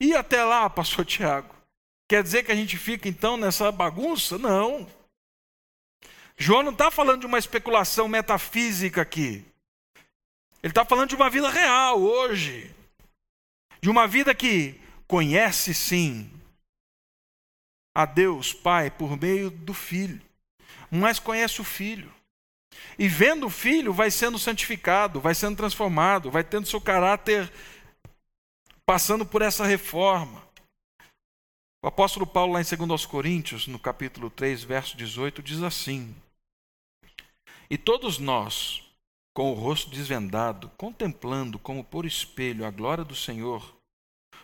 E 0.00 0.14
até 0.14 0.44
lá, 0.44 0.68
pastor 0.70 1.04
Tiago, 1.04 1.54
quer 2.08 2.22
dizer 2.22 2.44
que 2.44 2.52
a 2.52 2.56
gente 2.56 2.76
fica 2.76 3.08
então 3.08 3.36
nessa 3.36 3.72
bagunça? 3.72 4.38
Não. 4.38 4.86
João 6.36 6.62
não 6.62 6.72
está 6.72 6.88
falando 6.90 7.20
de 7.20 7.26
uma 7.26 7.38
especulação 7.38 8.06
metafísica 8.06 9.02
aqui. 9.02 9.44
Ele 10.62 10.70
está 10.70 10.84
falando 10.84 11.08
de 11.08 11.16
uma 11.16 11.28
vida 11.28 11.50
real 11.50 12.00
hoje. 12.00 12.72
De 13.80 13.90
uma 13.90 14.06
vida 14.06 14.32
que 14.34 14.80
conhece 15.06 15.74
sim 15.74 16.37
a 17.98 18.04
Deus 18.04 18.52
Pai 18.52 18.92
por 18.92 19.20
meio 19.20 19.50
do 19.50 19.74
Filho, 19.74 20.22
mas 20.88 21.18
conhece 21.18 21.60
o 21.60 21.64
Filho. 21.64 22.14
E 22.96 23.08
vendo 23.08 23.46
o 23.46 23.50
Filho, 23.50 23.92
vai 23.92 24.08
sendo 24.08 24.38
santificado, 24.38 25.20
vai 25.20 25.34
sendo 25.34 25.56
transformado, 25.56 26.30
vai 26.30 26.44
tendo 26.44 26.68
seu 26.68 26.80
caráter 26.80 27.52
passando 28.86 29.26
por 29.26 29.42
essa 29.42 29.66
reforma. 29.66 30.46
O 31.82 31.88
apóstolo 31.88 32.24
Paulo, 32.24 32.52
lá 32.52 32.60
em 32.60 32.86
2 32.86 33.04
Coríntios, 33.04 33.66
no 33.66 33.80
capítulo 33.80 34.30
3, 34.30 34.62
verso 34.62 34.96
18, 34.96 35.42
diz 35.42 35.60
assim: 35.64 36.14
E 37.68 37.76
todos 37.76 38.20
nós, 38.20 38.80
com 39.34 39.50
o 39.50 39.54
rosto 39.54 39.90
desvendado, 39.90 40.70
contemplando 40.76 41.58
como 41.58 41.82
por 41.82 42.06
espelho 42.06 42.64
a 42.64 42.70
glória 42.70 43.02
do 43.02 43.16
Senhor, 43.16 43.76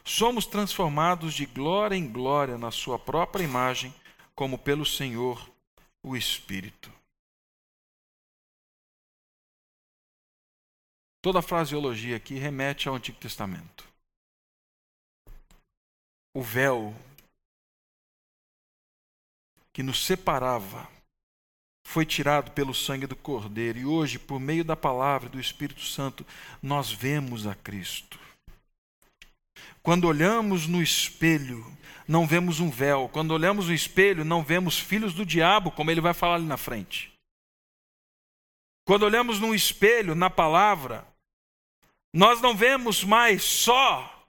somos 0.05 0.45
transformados 0.45 1.33
de 1.35 1.47
glória 1.47 1.97
em 1.97 2.07
glória 2.07 2.59
na 2.59 2.71
Sua 2.71 2.99
própria 2.99 3.43
imagem, 3.43 3.95
como 4.35 4.59
pelo 4.59 4.85
Senhor, 4.85 5.51
o 6.03 6.15
Espírito. 6.15 6.93
Toda 11.23 11.39
a 11.39 11.43
fraseologia 11.43 12.17
aqui 12.17 12.35
remete 12.35 12.87
ao 12.87 12.95
Antigo 12.95 13.19
Testamento. 13.19 13.89
O 16.35 16.43
véu 16.43 16.95
que 19.73 19.83
nos 19.83 20.05
separava 20.05 20.87
foi 21.87 22.05
tirado 22.05 22.51
pelo 22.53 22.75
sangue 22.75 23.07
do 23.07 23.17
Cordeiro 23.17 23.79
e 23.79 23.87
hoje, 23.87 24.19
por 24.19 24.39
meio 24.39 24.65
da 24.65 24.77
palavra 24.77 25.29
do 25.29 25.41
Espírito 25.41 25.81
Santo, 25.81 26.27
nós 26.63 26.91
vemos 26.91 27.47
a 27.47 27.55
Cristo. 27.55 28.24
Quando 29.85 30.07
olhamos 30.07 30.67
no 30.67 30.83
espelho, 30.83 31.63
não 32.09 32.27
vemos 32.27 32.59
um 32.59 32.71
véu. 32.71 33.07
Quando 33.13 33.33
olhamos 33.33 33.67
no 33.67 33.75
espelho, 33.75 34.25
não 34.25 34.43
vemos 34.43 34.79
filhos 34.79 35.13
do 35.13 35.27
diabo, 35.27 35.71
como 35.71 35.91
ele 35.91 36.01
vai 36.01 36.15
falar 36.15 36.37
ali 36.37 36.47
na 36.47 36.57
frente. 36.57 37.13
Quando 38.87 39.03
olhamos 39.03 39.39
no 39.39 39.55
espelho, 39.55 40.15
na 40.15 40.31
palavra, 40.31 41.07
nós 42.15 42.41
não 42.41 42.57
vemos 42.57 43.05
mais 43.05 43.43
só 43.43 44.27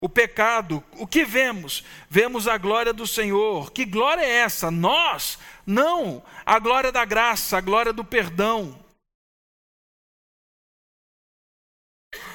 o 0.00 0.08
pecado. 0.08 0.82
O 0.92 1.06
que 1.06 1.26
vemos? 1.26 1.84
Vemos 2.08 2.48
a 2.48 2.56
glória 2.56 2.94
do 2.94 3.06
Senhor. 3.06 3.70
Que 3.72 3.84
glória 3.84 4.22
é 4.22 4.38
essa? 4.38 4.70
Nós? 4.70 5.38
Não. 5.66 6.24
A 6.46 6.58
glória 6.58 6.90
da 6.90 7.04
graça, 7.04 7.58
a 7.58 7.60
glória 7.60 7.92
do 7.92 8.02
perdão. 8.02 8.82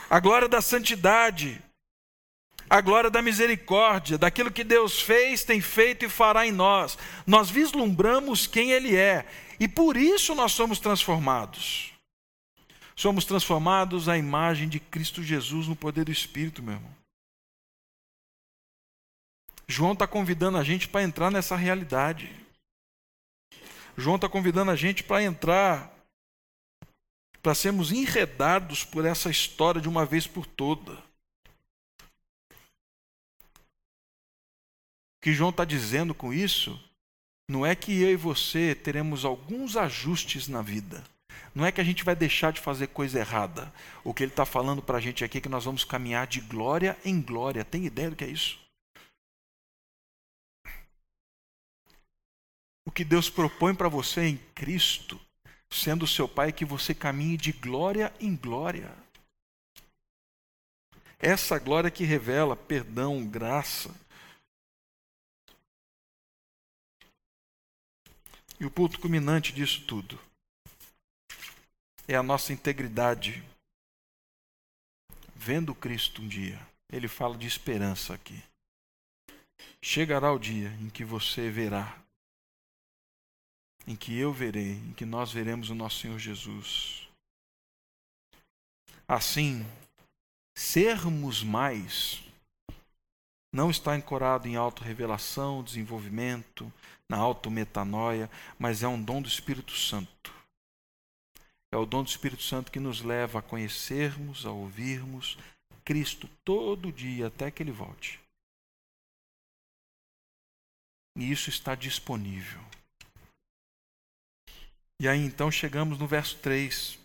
A 0.07 0.19
glória 0.19 0.47
da 0.47 0.61
santidade. 0.61 1.64
A 2.69 2.81
glória 2.81 3.09
da 3.09 3.21
misericórdia, 3.21 4.17
daquilo 4.17 4.51
que 4.51 4.63
Deus 4.63 5.01
fez, 5.01 5.43
tem 5.43 5.61
feito 5.61 6.05
e 6.05 6.09
fará 6.09 6.47
em 6.47 6.51
nós. 6.51 6.97
Nós 7.25 7.49
vislumbramos 7.49 8.47
quem 8.47 8.71
Ele 8.71 8.95
é 8.95 9.25
e 9.59 9.67
por 9.67 9.95
isso 9.95 10.33
nós 10.33 10.51
somos 10.51 10.79
transformados. 10.79 11.93
Somos 12.95 13.25
transformados 13.25 14.07
à 14.07 14.17
imagem 14.17 14.69
de 14.69 14.79
Cristo 14.79 15.21
Jesus 15.21 15.67
no 15.67 15.75
poder 15.75 16.05
do 16.05 16.11
Espírito, 16.11 16.63
meu 16.63 16.75
irmão. 16.75 16.95
João 19.67 19.93
está 19.93 20.07
convidando 20.07 20.57
a 20.57 20.63
gente 20.63 20.87
para 20.87 21.03
entrar 21.03 21.31
nessa 21.31 21.55
realidade. 21.55 22.29
João 23.97 24.15
está 24.15 24.29
convidando 24.29 24.71
a 24.71 24.75
gente 24.75 25.03
para 25.03 25.23
entrar, 25.23 25.91
para 27.41 27.55
sermos 27.55 27.91
enredados 27.91 28.83
por 28.83 29.05
essa 29.05 29.29
história 29.29 29.81
de 29.81 29.89
uma 29.89 30.05
vez 30.05 30.27
por 30.27 30.45
toda. 30.45 30.93
O 35.14 35.14
que 35.25 35.33
João 35.33 35.49
está 35.49 35.65
dizendo 35.65 36.13
com 36.13 36.31
isso 36.31 36.79
não 37.49 37.65
é 37.65 37.75
que 37.75 37.99
eu 37.99 38.11
e 38.11 38.15
você 38.15 38.75
teremos 38.75 39.25
alguns 39.25 39.75
ajustes 39.75 40.47
na 40.47 40.61
vida. 40.61 41.03
Não 41.55 41.65
é 41.65 41.71
que 41.71 41.81
a 41.81 41.83
gente 41.83 42.03
vai 42.03 42.15
deixar 42.15 42.53
de 42.53 42.61
fazer 42.61 42.89
coisa 42.89 43.17
errada. 43.17 43.73
O 44.03 44.13
que 44.13 44.21
ele 44.21 44.31
está 44.31 44.45
falando 44.45 44.83
para 44.83 44.99
a 44.99 45.01
gente 45.01 45.25
aqui 45.25 45.39
é 45.39 45.41
que 45.41 45.49
nós 45.49 45.65
vamos 45.65 45.83
caminhar 45.83 46.27
de 46.27 46.41
glória 46.41 46.95
em 47.03 47.19
glória. 47.19 47.65
Tem 47.65 47.87
ideia 47.87 48.11
do 48.11 48.15
que 48.15 48.23
é 48.23 48.27
isso? 48.27 48.59
O 52.85 52.91
que 52.91 53.03
Deus 53.03 53.27
propõe 53.27 53.73
para 53.73 53.89
você 53.89 54.27
em 54.27 54.37
Cristo, 54.53 55.19
sendo 55.71 56.05
seu 56.05 56.27
Pai, 56.27 56.49
é 56.49 56.51
que 56.51 56.65
você 56.65 56.93
caminhe 56.93 57.35
de 57.35 57.51
glória 57.51 58.13
em 58.19 58.35
glória. 58.35 58.93
Essa 61.17 61.57
glória 61.57 61.89
que 61.89 62.03
revela 62.03 62.55
perdão, 62.55 63.25
graça. 63.25 64.04
E 68.65 68.67
o 68.67 68.71
ponto 68.71 68.99
culminante 68.99 69.53
disso 69.53 69.85
tudo 69.85 70.19
é 72.07 72.15
a 72.15 72.23
nossa 72.23 72.51
integridade. 72.51 73.43
Vendo 75.35 75.75
Cristo 75.75 76.23
um 76.23 76.27
dia, 76.27 76.59
ele 76.91 77.07
fala 77.07 77.37
de 77.37 77.45
esperança 77.45 78.15
aqui. 78.15 78.43
Chegará 79.79 80.33
o 80.33 80.39
dia 80.39 80.69
em 80.81 80.89
que 80.89 81.05
você 81.05 81.47
verá, 81.51 81.95
em 83.85 83.95
que 83.95 84.17
eu 84.17 84.33
verei, 84.33 84.77
em 84.77 84.93
que 84.93 85.05
nós 85.05 85.31
veremos 85.31 85.69
o 85.69 85.75
nosso 85.75 85.99
Senhor 85.99 86.17
Jesus. 86.17 87.07
Assim, 89.07 89.63
sermos 90.57 91.43
mais 91.43 92.23
não 93.53 93.69
está 93.69 93.93
ancorado 93.93 94.47
em 94.47 94.55
auto-revelação, 94.55 95.63
desenvolvimento, 95.63 96.73
na 97.09 97.17
auto-metanoia, 97.17 98.29
mas 98.57 98.83
é 98.83 98.87
um 98.87 99.01
dom 99.01 99.21
do 99.21 99.27
Espírito 99.27 99.73
Santo 99.73 100.35
é 101.75 101.77
o 101.77 101.85
dom 101.85 102.03
do 102.03 102.09
Espírito 102.09 102.41
Santo 102.41 102.71
que 102.71 102.79
nos 102.79 103.01
leva 103.01 103.39
a 103.39 103.41
conhecermos, 103.41 104.45
a 104.45 104.51
ouvirmos 104.51 105.37
Cristo 105.83 106.29
todo 106.45 106.91
dia 106.91 107.27
até 107.27 107.51
que 107.51 107.61
ele 107.61 107.71
volte. 107.71 108.19
E 111.17 111.29
isso 111.29 111.49
está 111.49 111.75
disponível. 111.75 112.61
E 115.01 115.07
aí 115.07 115.19
então 115.19 115.51
chegamos 115.51 115.99
no 115.99 116.07
verso 116.07 116.37
3, 116.39 116.97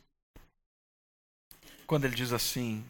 quando 1.84 2.04
ele 2.04 2.14
diz 2.14 2.32
assim: 2.32 2.84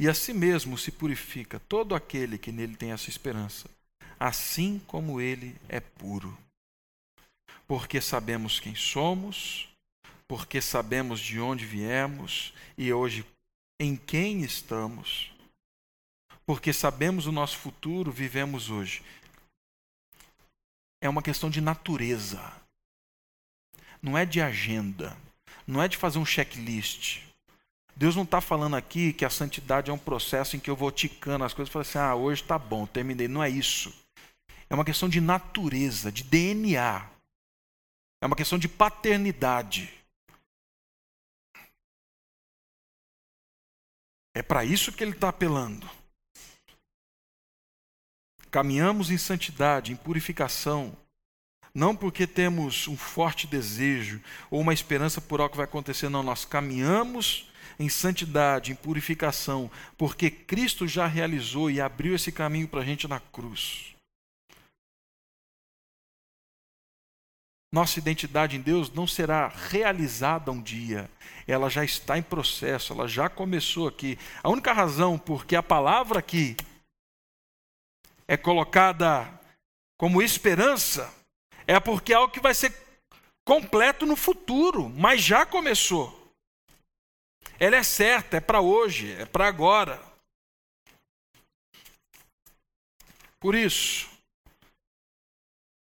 E 0.00 0.08
a 0.08 0.14
si 0.14 0.32
mesmo 0.32 0.76
se 0.76 0.90
purifica 0.90 1.60
todo 1.60 1.94
aquele 1.94 2.38
que 2.38 2.50
nele 2.50 2.76
tem 2.76 2.90
essa 2.90 3.08
esperança, 3.08 3.70
assim 4.18 4.80
como 4.86 5.20
ele 5.20 5.56
é 5.68 5.80
puro. 5.80 6.36
Porque 7.66 8.00
sabemos 8.00 8.58
quem 8.58 8.74
somos, 8.74 9.68
porque 10.26 10.60
sabemos 10.60 11.20
de 11.20 11.40
onde 11.40 11.64
viemos 11.64 12.52
e 12.76 12.92
hoje 12.92 13.24
em 13.80 13.96
quem 13.96 14.42
estamos. 14.42 15.32
Porque 16.46 16.72
sabemos 16.72 17.26
o 17.26 17.32
nosso 17.32 17.58
futuro, 17.58 18.10
vivemos 18.10 18.70
hoje. 18.70 19.02
É 21.00 21.08
uma 21.08 21.22
questão 21.22 21.50
de 21.50 21.60
natureza. 21.60 22.40
Não 24.02 24.16
é 24.16 24.24
de 24.24 24.40
agenda. 24.40 25.16
Não 25.66 25.82
é 25.82 25.88
de 25.88 25.96
fazer 25.96 26.18
um 26.18 26.24
checklist. 26.24 27.20
Deus 27.94 28.14
não 28.14 28.22
está 28.22 28.40
falando 28.40 28.76
aqui 28.76 29.12
que 29.12 29.24
a 29.24 29.30
santidade 29.30 29.90
é 29.90 29.92
um 29.92 29.98
processo 29.98 30.56
em 30.56 30.60
que 30.60 30.70
eu 30.70 30.76
vou 30.76 30.90
ticando 30.90 31.44
as 31.44 31.52
coisas 31.52 31.68
e 31.68 31.72
falo 31.72 31.82
assim: 31.82 31.98
ah, 31.98 32.14
hoje 32.14 32.42
está 32.42 32.58
bom, 32.58 32.86
terminei. 32.86 33.28
Não 33.28 33.42
é 33.42 33.50
isso. 33.50 33.92
É 34.70 34.74
uma 34.74 34.84
questão 34.84 35.08
de 35.08 35.20
natureza, 35.20 36.12
de 36.12 36.22
DNA. 36.22 37.08
É 38.20 38.26
uma 38.26 38.36
questão 38.36 38.58
de 38.58 38.68
paternidade. 38.68 39.92
É 44.34 44.42
para 44.42 44.64
isso 44.64 44.92
que 44.92 45.02
ele 45.02 45.12
está 45.12 45.30
apelando. 45.30 45.88
Caminhamos 48.50 49.10
em 49.10 49.18
santidade, 49.18 49.92
em 49.92 49.96
purificação, 49.96 50.96
não 51.74 51.94
porque 51.94 52.26
temos 52.26 52.88
um 52.88 52.96
forte 52.96 53.46
desejo 53.46 54.22
ou 54.50 54.60
uma 54.60 54.72
esperança 54.72 55.20
por 55.20 55.40
algo 55.40 55.52
que 55.52 55.56
vai 55.56 55.64
acontecer, 55.64 56.08
não. 56.08 56.22
Nós 56.22 56.44
caminhamos 56.44 57.50
em 57.78 57.88
santidade, 57.88 58.72
em 58.72 58.74
purificação, 58.74 59.70
porque 59.96 60.30
Cristo 60.30 60.88
já 60.88 61.06
realizou 61.06 61.70
e 61.70 61.80
abriu 61.80 62.14
esse 62.14 62.32
caminho 62.32 62.68
para 62.68 62.80
a 62.80 62.84
gente 62.84 63.06
na 63.06 63.20
cruz. 63.20 63.97
Nossa 67.72 67.98
identidade 67.98 68.56
em 68.56 68.60
Deus 68.60 68.90
não 68.90 69.06
será 69.06 69.48
realizada 69.48 70.50
um 70.50 70.62
dia, 70.62 71.10
ela 71.46 71.68
já 71.68 71.84
está 71.84 72.16
em 72.16 72.22
processo, 72.22 72.92
ela 72.92 73.06
já 73.06 73.28
começou 73.28 73.86
aqui. 73.86 74.18
A 74.42 74.48
única 74.48 74.72
razão 74.72 75.18
porque 75.18 75.54
a 75.54 75.62
palavra 75.62 76.18
aqui 76.18 76.56
é 78.26 78.36
colocada 78.36 79.28
como 79.98 80.22
esperança 80.22 81.12
é 81.66 81.78
porque 81.78 82.12
é 82.14 82.16
algo 82.16 82.32
que 82.32 82.40
vai 82.40 82.54
ser 82.54 82.72
completo 83.46 84.06
no 84.06 84.16
futuro, 84.16 84.88
mas 84.88 85.22
já 85.22 85.44
começou. 85.44 86.32
Ela 87.60 87.76
é 87.76 87.82
certa, 87.82 88.38
é 88.38 88.40
para 88.40 88.60
hoje, 88.60 89.12
é 89.12 89.26
para 89.26 89.46
agora. 89.46 90.02
Por 93.38 93.54
isso, 93.54 94.08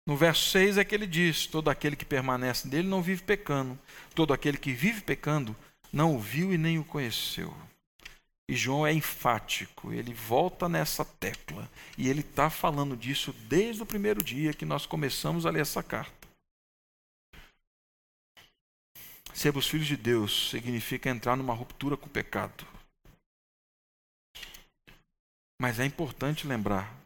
no 0.09 0.17
verso 0.17 0.49
6 0.49 0.79
é 0.79 0.83
que 0.83 0.95
ele 0.95 1.05
diz: 1.05 1.45
Todo 1.45 1.69
aquele 1.69 1.95
que 1.95 2.03
permanece 2.03 2.67
nele 2.67 2.87
não 2.87 2.99
vive 2.99 3.21
pecando. 3.21 3.77
Todo 4.15 4.33
aquele 4.33 4.57
que 4.57 4.73
vive 4.73 5.01
pecando 5.01 5.55
não 5.93 6.15
o 6.15 6.19
viu 6.19 6.51
e 6.51 6.57
nem 6.57 6.79
o 6.79 6.83
conheceu. 6.83 7.55
E 8.49 8.55
João 8.55 8.87
é 8.87 8.91
enfático, 8.91 9.93
ele 9.93 10.11
volta 10.11 10.67
nessa 10.67 11.05
tecla. 11.05 11.69
E 11.95 12.09
ele 12.09 12.21
está 12.21 12.49
falando 12.49 12.97
disso 12.97 13.31
desde 13.47 13.83
o 13.83 13.85
primeiro 13.85 14.23
dia 14.23 14.51
que 14.51 14.65
nós 14.65 14.87
começamos 14.87 15.45
a 15.45 15.51
ler 15.51 15.61
essa 15.61 15.83
carta. 15.83 16.27
Sermos 19.31 19.67
filhos 19.67 19.85
de 19.85 19.95
Deus 19.95 20.49
significa 20.49 21.07
entrar 21.07 21.35
numa 21.35 21.53
ruptura 21.53 21.95
com 21.95 22.07
o 22.07 22.09
pecado. 22.09 22.65
Mas 25.61 25.79
é 25.79 25.85
importante 25.85 26.47
lembrar 26.47 26.98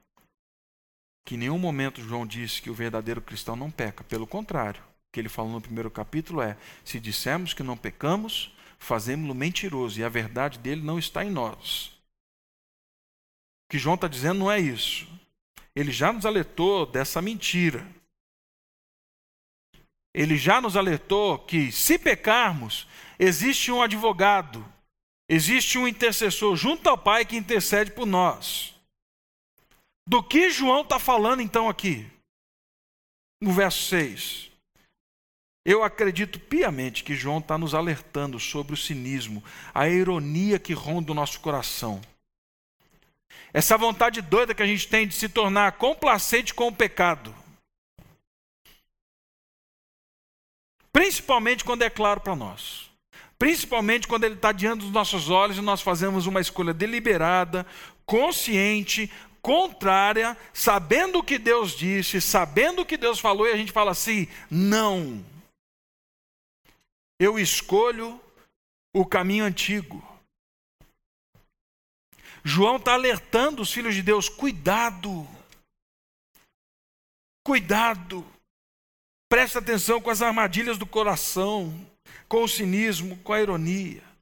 que 1.26 1.36
em 1.36 1.38
nenhum 1.38 1.58
momento 1.58 2.02
João 2.02 2.26
disse 2.26 2.62
que 2.62 2.70
o 2.70 2.74
verdadeiro 2.74 3.22
cristão 3.22 3.56
não 3.56 3.72
peca. 3.72 4.04
Pelo 4.04 4.28
contrário, 4.28 4.82
o 4.82 5.12
que 5.14 5.20
ele 5.20 5.30
falou 5.30 5.52
no 5.52 5.62
primeiro 5.62 5.90
capítulo 5.90 6.42
é: 6.42 6.58
se 6.84 7.00
dissermos 7.00 7.54
que 7.54 7.64
não 7.64 7.78
pecamos, 7.78 8.54
fazemos-lo 8.78 9.34
mentiroso 9.34 10.00
e 10.00 10.04
a 10.04 10.10
verdade 10.10 10.60
dele 10.60 10.82
não 10.82 11.00
está 11.00 11.24
em 11.24 11.30
nós. 11.30 11.88
O 13.66 13.72
que 13.72 13.80
João 13.80 13.96
está 13.96 14.08
dizendo 14.08 14.40
não 14.40 14.52
é 14.52 14.60
isso. 14.60 15.08
Ele 15.76 15.92
já 15.92 16.14
nos 16.14 16.26
alertou 16.26 16.86
dessa 16.86 17.22
mentira. 17.22 17.88
Ele 20.14 20.38
já 20.38 20.62
nos 20.62 20.78
alertou 20.78 21.40
que, 21.40 21.72
se 21.72 21.98
pecarmos, 21.98 22.88
existe 23.18 23.72
um 23.72 23.82
advogado, 23.82 24.64
existe 25.28 25.80
um 25.80 25.88
intercessor 25.88 26.56
junto 26.56 26.88
ao 26.88 26.98
Pai 26.98 27.26
que 27.26 27.36
intercede 27.36 27.90
por 27.92 28.06
nós. 28.06 28.73
Do 30.08 30.22
que 30.22 30.50
João 30.50 30.82
está 30.82 31.00
falando 31.00 31.42
então 31.42 31.70
aqui? 31.70 32.10
No 33.42 33.54
verso 33.54 33.84
6. 33.90 34.52
Eu 35.66 35.82
acredito 35.82 36.40
piamente 36.40 37.04
que 37.04 37.16
João 37.16 37.40
está 37.40 37.58
nos 37.58 37.74
alertando 37.74 38.38
sobre 38.40 38.74
o 38.74 38.78
cinismo, 38.78 39.42
a 39.74 39.88
ironia 39.88 40.60
que 40.60 40.74
ronda 40.74 41.12
o 41.12 41.16
nosso 41.16 41.40
coração. 41.40 42.02
Essa 43.54 43.78
vontade 43.78 44.22
doida 44.22 44.54
que 44.54 44.64
a 44.64 44.68
gente 44.68 44.88
tem 44.88 45.08
de 45.08 45.16
se 45.16 45.30
tornar 45.30 45.74
complacente 45.74 46.54
com 46.54 46.68
o 46.68 46.76
pecado. 46.76 47.34
Principalmente 50.92 51.64
quando 51.64 51.84
é 51.84 51.90
claro 51.90 52.20
para 52.20 52.36
nós. 52.36 52.90
Principalmente 53.40 54.08
quando 54.08 54.26
ele 54.26 54.36
está 54.36 54.52
diante 54.52 54.82
dos 54.82 54.92
nossos 54.92 55.30
olhos 55.30 55.58
e 55.58 55.62
nós 55.62 55.82
fazemos 55.82 56.28
uma 56.28 56.42
escolha 56.42 56.74
deliberada, 56.74 57.66
consciente, 58.06 59.10
contrária, 59.44 60.38
sabendo 60.54 61.20
o 61.20 61.24
que 61.24 61.38
Deus 61.38 61.74
disse, 61.74 62.22
sabendo 62.22 62.82
o 62.82 62.86
que 62.86 62.96
Deus 62.96 63.20
falou, 63.20 63.46
e 63.46 63.52
a 63.52 63.58
gente 63.58 63.74
fala 63.74 63.92
assim: 63.92 64.28
não. 64.50 65.24
Eu 67.20 67.38
escolho 67.38 68.20
o 68.94 69.06
caminho 69.06 69.44
antigo. 69.44 70.02
João 72.44 72.78
está 72.78 72.94
alertando 72.94 73.62
os 73.62 73.72
filhos 73.72 73.94
de 73.94 74.02
Deus: 74.02 74.30
cuidado, 74.30 75.28
cuidado, 77.46 78.26
presta 79.30 79.60
atenção 79.60 80.02
com 80.02 80.10
as 80.10 80.22
armadilhas 80.22 80.78
do 80.78 80.86
coração, 80.86 81.86
com 82.30 82.44
o 82.44 82.48
cinismo, 82.48 83.18
com 83.18 83.34
a 83.34 83.42
ironia. 83.42 84.13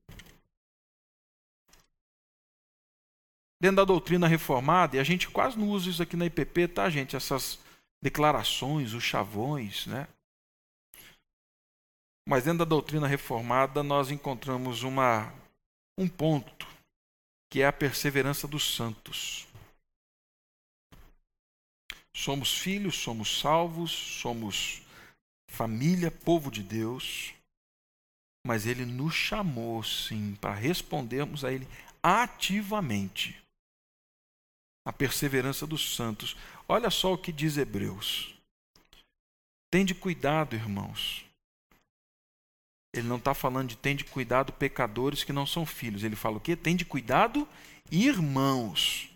Dentro 3.62 3.76
da 3.76 3.86
doutrina 3.86 4.28
reformada, 4.28 4.98
e 4.98 5.00
a 5.00 5.04
gente 5.04 5.30
quase 5.30 5.56
não 5.56 5.70
usa 5.70 5.88
isso 5.88 6.02
aqui 6.02 6.18
na 6.18 6.26
IPP, 6.26 6.68
tá, 6.68 6.90
gente? 6.90 7.16
Essas 7.16 7.60
declarações, 8.02 8.94
os 8.94 9.04
chavões, 9.04 9.86
né? 9.86 10.08
Mas 12.28 12.44
dentro 12.44 12.58
da 12.58 12.66
doutrina 12.66 13.06
reformada, 13.06 13.84
nós 13.84 14.10
encontramos 14.10 14.82
uma, 14.82 15.32
um 15.96 16.08
ponto, 16.08 16.68
que 17.52 17.62
é 17.62 17.68
a 17.68 17.72
perseverança 17.72 18.48
dos 18.48 18.76
santos. 18.76 19.48
Somos 22.16 22.58
filhos, 22.58 22.96
somos 22.96 23.42
salvos, 23.42 23.92
somos 23.92 24.82
família, 25.48 26.10
povo 26.10 26.50
de 26.50 26.64
Deus, 26.64 27.36
mas 28.44 28.66
Ele 28.66 28.88
nos 28.88 29.14
chamou, 29.14 29.84
sim, 29.84 30.36
para 30.42 30.56
respondermos 30.56 31.46
a 31.46 31.54
Ele 31.54 31.68
ativamente. 32.02 33.41
A 34.86 34.92
perseverança 34.92 35.68
dos 35.68 35.96
santos. 35.96 36.36
Olha 36.68 36.90
só 36.90 37.14
o 37.14 37.18
que 37.18 37.32
diz 37.32 37.58
Hebreus. 37.58 38.34
Tende 39.70 39.96
cuidado, 39.96 40.56
irmãos, 40.56 41.26
ele 42.94 43.08
não 43.08 43.18
está 43.18 43.34
falando 43.34 43.70
de 43.70 43.78
tem 43.78 43.96
de 43.96 44.04
cuidado 44.04 44.52
pecadores 44.52 45.24
que 45.24 45.32
não 45.32 45.46
são 45.46 45.66
filhos. 45.66 46.04
Ele 46.04 46.16
fala 46.16 46.38
o 46.38 46.42
quê? 46.42 46.56
Tem 46.56 46.76
de 46.76 46.84
cuidado 46.84 47.48
irmãos. 47.90 49.10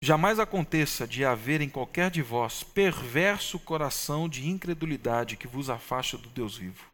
Jamais 0.00 0.38
aconteça 0.38 1.06
de 1.06 1.24
haver 1.24 1.60
em 1.60 1.68
qualquer 1.68 2.10
de 2.10 2.22
vós 2.22 2.62
perverso 2.62 3.58
coração 3.58 4.28
de 4.28 4.48
incredulidade 4.48 5.36
que 5.36 5.46
vos 5.46 5.70
afaste 5.70 6.16
do 6.16 6.28
Deus 6.28 6.56
vivo. 6.56 6.90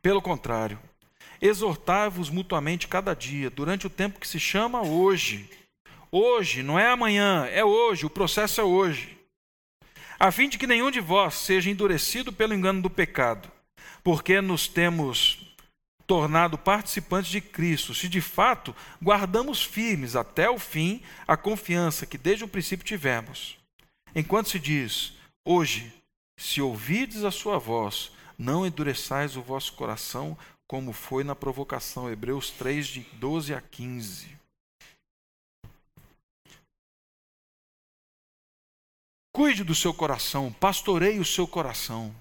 Pelo 0.00 0.22
contrário, 0.22 0.78
exortai-vos 1.40 2.30
mutuamente 2.30 2.88
cada 2.88 3.14
dia, 3.14 3.50
durante 3.50 3.86
o 3.86 3.90
tempo 3.90 4.20
que 4.20 4.28
se 4.28 4.40
chama 4.40 4.82
hoje. 4.82 5.48
Hoje, 6.10 6.62
não 6.62 6.78
é 6.78 6.90
amanhã, 6.90 7.46
é 7.46 7.64
hoje, 7.64 8.06
o 8.06 8.10
processo 8.10 8.60
é 8.60 8.64
hoje 8.64 9.18
a 10.18 10.32
fim 10.32 10.48
de 10.48 10.58
que 10.58 10.66
nenhum 10.66 10.90
de 10.90 11.00
vós 11.00 11.34
seja 11.34 11.70
endurecido 11.70 12.32
pelo 12.32 12.52
engano 12.52 12.82
do 12.82 12.90
pecado, 12.90 13.48
porque 14.02 14.40
nos 14.40 14.66
temos 14.66 15.54
tornado 16.06 16.58
participantes 16.58 17.30
de 17.30 17.40
Cristo, 17.40 17.94
se 17.94 18.08
de 18.08 18.20
fato 18.20 18.74
guardamos 19.00 19.62
firmes 19.62 20.16
até 20.16 20.50
o 20.50 20.58
fim 20.58 21.02
a 21.26 21.36
confiança 21.36 22.06
que 22.06 22.18
desde 22.18 22.44
o 22.44 22.48
princípio 22.48 22.84
tivemos. 22.84 23.58
Enquanto 24.14 24.48
se 24.48 24.58
diz, 24.58 25.12
hoje, 25.46 25.92
se 26.36 26.60
ouvides 26.60 27.22
a 27.22 27.30
sua 27.30 27.58
voz, 27.58 28.10
não 28.36 28.66
endureçais 28.66 29.36
o 29.36 29.42
vosso 29.42 29.74
coração, 29.74 30.36
como 30.68 30.92
foi 30.92 31.24
na 31.24 31.34
provocação. 31.34 32.08
Hebreus 32.08 32.50
3, 32.50 32.86
de 32.86 33.00
12 33.14 33.54
a 33.54 33.60
15. 33.60 34.38
Cuide 39.32 39.64
do 39.64 39.74
seu 39.74 39.94
coração, 39.94 40.52
pastoreie 40.52 41.18
o 41.18 41.24
seu 41.24 41.46
coração. 41.48 42.14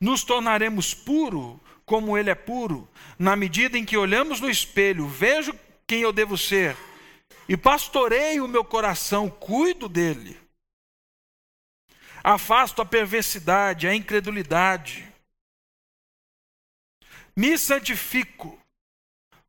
Nos 0.00 0.24
tornaremos 0.24 0.92
puro 0.92 1.58
como 1.86 2.16
ele 2.16 2.30
é 2.30 2.34
puro, 2.34 2.88
na 3.18 3.34
medida 3.34 3.76
em 3.76 3.84
que 3.84 3.96
olhamos 3.96 4.40
no 4.40 4.48
espelho, 4.48 5.08
vejo 5.08 5.52
quem 5.86 6.02
eu 6.02 6.12
devo 6.12 6.38
ser 6.38 6.76
e 7.48 7.56
pastoreio 7.56 8.44
o 8.44 8.48
meu 8.48 8.64
coração, 8.64 9.28
cuido 9.28 9.88
dele. 9.88 10.38
Afasto 12.22 12.80
a 12.80 12.86
perversidade, 12.86 13.88
a 13.88 13.94
incredulidade. 13.94 15.09
Me 17.36 17.56
santifico 17.56 18.58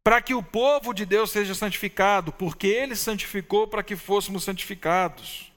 para 0.04 0.22
que 0.22 0.34
o 0.34 0.42
povo 0.42 0.94
de 0.94 1.06
Deus 1.06 1.32
seja 1.32 1.54
santificado, 1.54 2.32
porque 2.32 2.68
ele 2.68 2.96
santificou 2.96 3.68
para 3.68 3.84
que 3.84 3.96
fôssemos 3.96 4.44
santificados. 4.44 5.52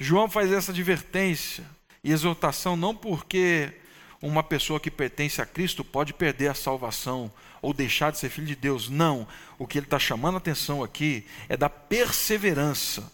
João 0.00 0.28
faz 0.28 0.50
essa 0.50 0.72
advertência 0.72 1.64
e 2.02 2.10
exortação 2.10 2.76
não 2.76 2.94
porque 2.94 3.72
uma 4.20 4.42
pessoa 4.42 4.80
que 4.80 4.90
pertence 4.90 5.40
a 5.40 5.46
Cristo 5.46 5.84
pode 5.84 6.14
perder 6.14 6.48
a 6.48 6.54
salvação 6.54 7.30
ou 7.60 7.74
deixar 7.74 8.10
de 8.10 8.18
ser 8.18 8.30
filho 8.30 8.46
de 8.46 8.56
Deus. 8.56 8.88
Não. 8.88 9.28
O 9.58 9.66
que 9.66 9.78
ele 9.78 9.86
está 9.86 9.98
chamando 9.98 10.36
a 10.36 10.38
atenção 10.38 10.82
aqui 10.82 11.26
é 11.48 11.56
da 11.56 11.68
perseverança. 11.68 13.12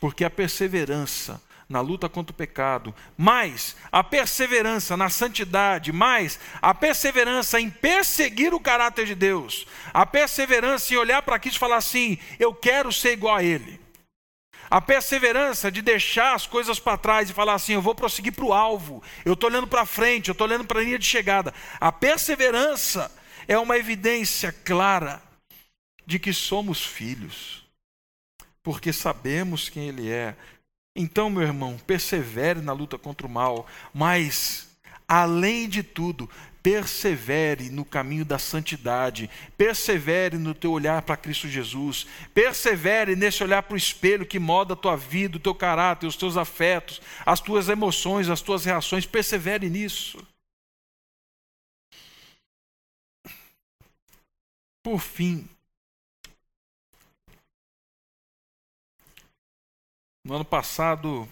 Porque 0.00 0.24
a 0.24 0.30
perseverança 0.30 1.40
na 1.72 1.80
luta 1.80 2.08
contra 2.08 2.32
o 2.32 2.36
pecado, 2.36 2.94
mais 3.16 3.74
a 3.90 4.04
perseverança 4.04 4.94
na 4.94 5.08
santidade, 5.08 5.90
mais 5.90 6.38
a 6.60 6.74
perseverança 6.74 7.58
em 7.58 7.70
perseguir 7.70 8.52
o 8.52 8.60
caráter 8.60 9.06
de 9.06 9.14
Deus, 9.14 9.66
a 9.92 10.04
perseverança 10.04 10.92
em 10.92 10.98
olhar 10.98 11.22
para 11.22 11.38
Cristo 11.38 11.56
e 11.56 11.60
falar 11.60 11.76
assim: 11.76 12.18
eu 12.38 12.54
quero 12.54 12.92
ser 12.92 13.14
igual 13.14 13.36
a 13.36 13.42
Ele. 13.42 13.80
A 14.70 14.80
perseverança 14.80 15.70
de 15.70 15.82
deixar 15.82 16.34
as 16.34 16.46
coisas 16.46 16.78
para 16.78 16.98
trás 16.98 17.30
e 17.30 17.32
falar 17.32 17.54
assim: 17.54 17.72
eu 17.72 17.82
vou 17.82 17.94
prosseguir 17.94 18.34
para 18.34 18.44
o 18.44 18.52
alvo, 18.52 19.02
eu 19.24 19.32
estou 19.32 19.48
olhando 19.48 19.66
para 19.66 19.86
frente, 19.86 20.28
eu 20.28 20.32
estou 20.32 20.46
olhando 20.46 20.66
para 20.66 20.78
a 20.78 20.82
linha 20.82 20.98
de 20.98 21.06
chegada. 21.06 21.54
A 21.80 21.90
perseverança 21.90 23.10
é 23.48 23.58
uma 23.58 23.78
evidência 23.78 24.52
clara 24.52 25.22
de 26.06 26.18
que 26.18 26.34
somos 26.34 26.84
filhos, 26.84 27.66
porque 28.62 28.92
sabemos 28.92 29.70
quem 29.70 29.88
Ele 29.88 30.10
é. 30.10 30.36
Então, 30.94 31.30
meu 31.30 31.42
irmão, 31.42 31.78
persevere 31.78 32.60
na 32.60 32.72
luta 32.72 32.98
contra 32.98 33.26
o 33.26 33.30
mal, 33.30 33.66
mas, 33.94 34.68
além 35.08 35.68
de 35.68 35.82
tudo, 35.82 36.28
persevere 36.62 37.70
no 37.70 37.84
caminho 37.84 38.24
da 38.24 38.38
santidade, 38.38 39.28
persevere 39.56 40.38
no 40.38 40.54
teu 40.54 40.70
olhar 40.70 41.02
para 41.02 41.16
Cristo 41.16 41.48
Jesus, 41.48 42.06
persevere 42.32 43.16
nesse 43.16 43.42
olhar 43.42 43.62
para 43.62 43.74
o 43.74 43.76
espelho 43.76 44.26
que 44.26 44.38
molda 44.38 44.74
a 44.74 44.76
tua 44.76 44.96
vida, 44.96 45.38
o 45.38 45.40
teu 45.40 45.54
caráter, 45.54 46.06
os 46.06 46.16
teus 46.16 46.36
afetos, 46.36 47.00
as 47.26 47.40
tuas 47.40 47.68
emoções, 47.68 48.28
as 48.28 48.40
tuas 48.40 48.64
reações, 48.64 49.06
persevere 49.06 49.68
nisso. 49.68 50.24
Por 54.84 55.00
fim, 55.00 55.48
no 60.24 60.34
ano 60.34 60.44
passado 60.44 61.28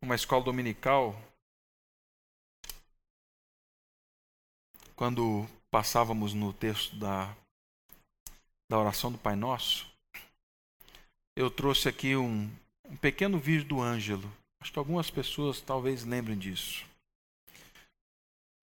uma 0.00 0.14
escola 0.14 0.42
dominical, 0.42 1.16
quando 4.96 5.46
passávamos 5.70 6.34
no 6.34 6.52
texto 6.52 6.96
da, 6.96 7.34
da 8.68 8.78
oração 8.78 9.12
do 9.12 9.18
Pai 9.18 9.36
Nosso, 9.36 9.90
eu 11.36 11.50
trouxe 11.50 11.88
aqui 11.88 12.16
um, 12.16 12.50
um 12.84 12.96
pequeno 12.96 13.38
vídeo 13.38 13.64
do 13.64 13.80
Ângelo. 13.80 14.30
Acho 14.60 14.72
que 14.72 14.78
algumas 14.78 15.10
pessoas 15.10 15.60
talvez 15.60 16.04
lembrem 16.04 16.38
disso. 16.38 16.84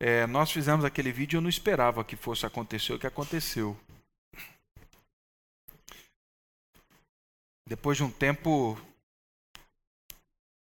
É, 0.02 0.28
nós 0.28 0.52
fizemos 0.52 0.86
aquele 0.86 1.12
vídeo 1.12 1.38
eu 1.38 1.42
não 1.42 1.50
esperava 1.50 2.06
que 2.06 2.16
fosse 2.16 2.46
acontecer 2.46 2.94
o 2.94 3.00
que 3.00 3.08
aconteceu. 3.08 3.78
Depois 7.70 7.98
de 7.98 8.04
um 8.04 8.10
tempo, 8.10 8.76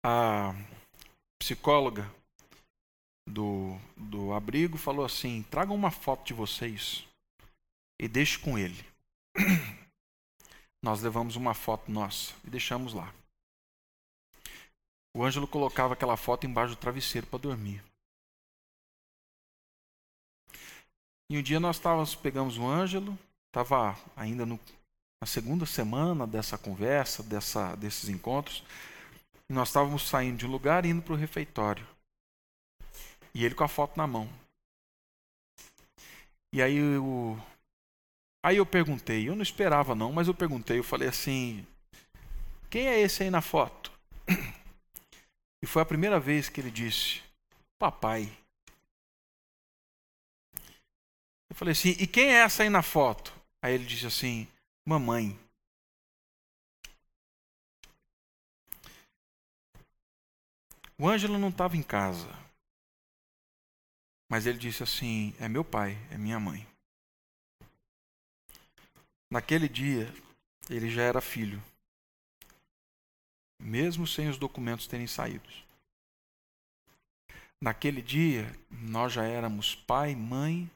a 0.05 0.53
psicóloga 1.38 2.07
do, 3.26 3.78
do 3.97 4.34
abrigo 4.34 4.76
falou 4.76 5.03
assim: 5.03 5.43
tragam 5.45 5.74
uma 5.74 5.90
foto 5.90 6.26
de 6.26 6.34
vocês 6.34 7.09
e 7.99 8.07
deixe 8.07 8.38
com 8.38 8.59
ele. 8.59 8.84
Nós 10.84 11.01
levamos 11.01 11.34
uma 11.34 11.55
foto 11.55 11.90
nossa 11.90 12.34
e 12.45 12.51
deixamos 12.51 12.93
lá. 12.93 13.11
O 15.16 15.24
Ângelo 15.24 15.49
colocava 15.49 15.95
aquela 15.95 16.18
foto 16.18 16.47
embaixo 16.47 16.74
do 16.74 16.78
travesseiro 16.78 17.26
para 17.26 17.38
dormir. 17.38 17.82
E 21.30 21.38
um 21.38 21.43
dia 21.43 21.59
nós 21.59 21.76
estávamos, 21.76 22.14
pegamos 22.14 22.59
o 22.59 22.66
Ângelo, 22.66 23.18
estava 23.47 23.99
ainda 24.14 24.45
no, 24.45 24.61
na 25.22 25.26
segunda 25.26 25.64
semana 25.64 26.26
dessa 26.26 26.58
conversa, 26.58 27.22
dessa, 27.22 27.76
desses 27.76 28.08
encontros, 28.08 28.64
nós 29.48 29.68
estávamos 29.68 30.08
saindo 30.08 30.38
de 30.38 30.46
um 30.46 30.50
lugar 30.50 30.84
e 30.84 30.88
indo 30.88 31.00
para 31.00 31.12
o 31.12 31.16
refeitório. 31.16 31.86
E 33.32 33.44
ele 33.44 33.54
com 33.54 33.62
a 33.62 33.68
foto 33.68 33.96
na 33.96 34.04
mão. 34.04 34.28
E 36.52 36.60
aí 36.60 36.76
eu, 36.76 37.40
aí 38.44 38.56
eu 38.56 38.66
perguntei, 38.66 39.28
eu 39.28 39.36
não 39.36 39.44
esperava 39.44 39.94
não, 39.94 40.12
mas 40.12 40.26
eu 40.26 40.34
perguntei, 40.34 40.80
eu 40.80 40.84
falei 40.84 41.06
assim, 41.06 41.64
quem 42.68 42.88
é 42.88 43.00
esse 43.00 43.22
aí 43.22 43.30
na 43.30 43.40
foto? 43.40 43.92
E 45.62 45.68
foi 45.68 45.82
a 45.82 45.86
primeira 45.86 46.18
vez 46.18 46.48
que 46.48 46.60
ele 46.60 46.72
disse, 46.72 47.22
papai. 47.78 48.28
Eu 51.48 51.54
falei 51.54 51.70
assim, 51.70 51.90
e 51.90 52.08
quem 52.08 52.34
é 52.34 52.40
essa 52.40 52.64
aí 52.64 52.68
na 52.68 52.82
foto? 52.82 53.32
Aí 53.62 53.72
ele 53.72 53.86
disse 53.86 54.06
assim, 54.06 54.48
mamãe. 54.85 55.39
O 60.99 61.09
Ângelo 61.09 61.39
não 61.39 61.49
estava 61.49 61.76
em 61.76 61.83
casa. 61.83 62.28
Mas 64.30 64.47
ele 64.47 64.59
disse 64.59 64.83
assim: 64.83 65.35
É 65.39 65.49
meu 65.49 65.64
pai, 65.64 65.97
é 66.11 66.16
minha 66.16 66.39
mãe. 66.41 66.66
Naquele 69.30 69.68
dia, 69.68 70.12
ele 70.68 70.91
já 70.91 71.03
era 71.03 71.20
filho, 71.20 71.62
mesmo 73.61 74.07
sem 74.07 74.28
os 74.28 74.37
documentos 74.37 74.87
terem 74.87 75.07
saído. 75.07 75.49
Naquele 77.61 78.03
dia, 78.03 78.45
nós 78.70 79.12
já 79.12 79.24
éramos 79.24 79.74
pai, 79.74 80.14
mãe 80.14 80.70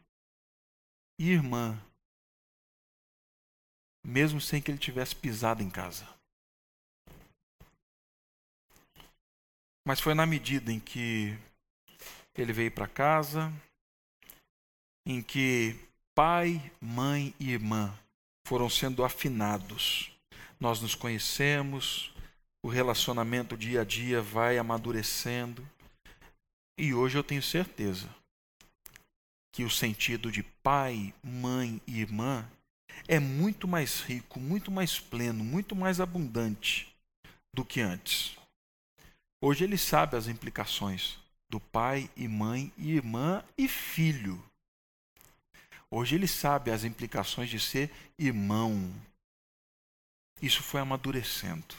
e 1.19 1.31
irmã, 1.31 1.79
mesmo 4.07 4.41
sem 4.41 4.63
que 4.63 4.71
ele 4.71 4.79
tivesse 4.79 5.17
pisado 5.17 5.65
em 5.65 5.69
casa. 5.69 6.07
Mas 9.85 9.99
foi 9.99 10.15
na 10.15 10.25
medida 10.25 10.73
em 10.73 10.79
que 10.79 11.37
ele 12.35 12.53
veio 12.53 12.71
para 12.71 12.87
casa, 12.87 13.53
em 15.05 15.21
que 15.21 15.77
pai, 16.15 16.73
mãe 16.81 17.35
e 17.41 17.51
irmã 17.51 17.93
foram 18.47 18.71
sendo 18.71 19.05
afinados. 19.05 20.13
Nós 20.61 20.81
nos 20.81 20.95
conhecemos, 20.95 22.15
o 22.65 22.69
relacionamento 22.69 23.57
dia 23.57 23.81
a 23.81 23.85
dia 23.85 24.23
vai 24.23 24.57
amadurecendo. 24.57 25.69
E 26.79 26.95
hoje 26.95 27.19
eu 27.19 27.25
tenho 27.25 27.43
certeza 27.43 28.09
que 29.53 29.65
o 29.65 29.71
sentido 29.71 30.31
de 30.31 30.43
pai, 30.43 31.13
mãe 31.23 31.81
e 31.87 32.01
irmã 32.01 32.49
é 33.09 33.19
muito 33.19 33.69
mais 33.69 34.01
rico, 34.01 34.41
muito 34.41 34.71
mais 34.71 34.99
pleno, 34.99 35.45
muito 35.45 35.77
mais 35.77 36.01
abundante 36.01 36.93
do 37.55 37.65
que 37.65 37.81
antes. 37.81 38.37
Hoje 39.41 39.65
ele 39.65 39.79
sabe 39.79 40.17
as 40.17 40.29
implicações 40.29 41.19
do 41.49 41.61
pai 41.61 42.11
e 42.17 42.27
mãe, 42.27 42.73
e 42.77 42.93
irmã 42.93 43.45
e 43.57 43.69
filho. 43.69 44.43
Hoje 45.91 46.17
ele 46.17 46.27
sabe 46.27 46.71
as 46.71 46.85
implicações 46.85 47.49
de 47.49 47.61
ser 47.61 47.91
irmão. 48.19 48.93
Isso 50.43 50.63
foi 50.63 50.81
amadurecendo. 50.81 51.75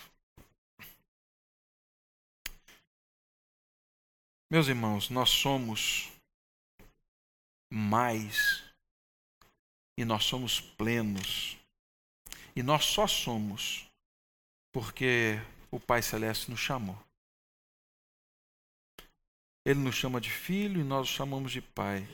Meus 4.50 4.68
irmãos, 4.68 5.10
nós 5.10 5.30
somos 5.30 6.10
mais 7.70 8.64
e 9.98 10.06
nós 10.06 10.24
somos 10.24 10.62
plenos. 10.62 11.58
E 12.56 12.62
nós 12.62 12.86
só 12.86 13.08
somos 13.08 13.90
porque 14.72 15.36
o 15.72 15.80
Pai 15.80 16.02
Celeste 16.02 16.52
nos 16.52 16.60
chamou. 16.60 16.98
Ele 19.66 19.80
nos 19.80 19.96
chama 19.96 20.22
de 20.22 20.30
filho 20.30 20.80
e 20.80 20.84
nós 20.84 21.10
o 21.10 21.12
chamamos 21.12 21.52
de 21.52 21.62
pai. 21.62 22.08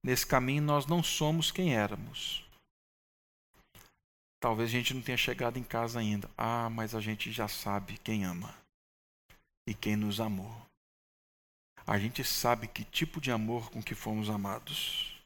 Nesse 0.00 0.24
caminho 0.24 0.62
nós 0.62 0.86
não 0.86 1.02
somos 1.02 1.50
quem 1.50 1.74
éramos. 1.74 2.44
Talvez 4.38 4.68
a 4.68 4.72
gente 4.72 4.94
não 4.94 5.02
tenha 5.02 5.16
chegado 5.16 5.58
em 5.58 5.64
casa 5.64 5.98
ainda. 5.98 6.30
Ah, 6.36 6.70
mas 6.70 6.94
a 6.94 7.00
gente 7.00 7.32
já 7.32 7.48
sabe 7.48 7.98
quem 7.98 8.24
ama 8.24 8.54
e 9.66 9.74
quem 9.74 9.96
nos 9.96 10.20
amou. 10.20 10.63
A 11.86 11.98
gente 11.98 12.24
sabe 12.24 12.66
que 12.66 12.84
tipo 12.84 13.20
de 13.20 13.30
amor 13.30 13.70
com 13.70 13.82
que 13.82 13.94
fomos 13.94 14.30
amados. 14.30 15.20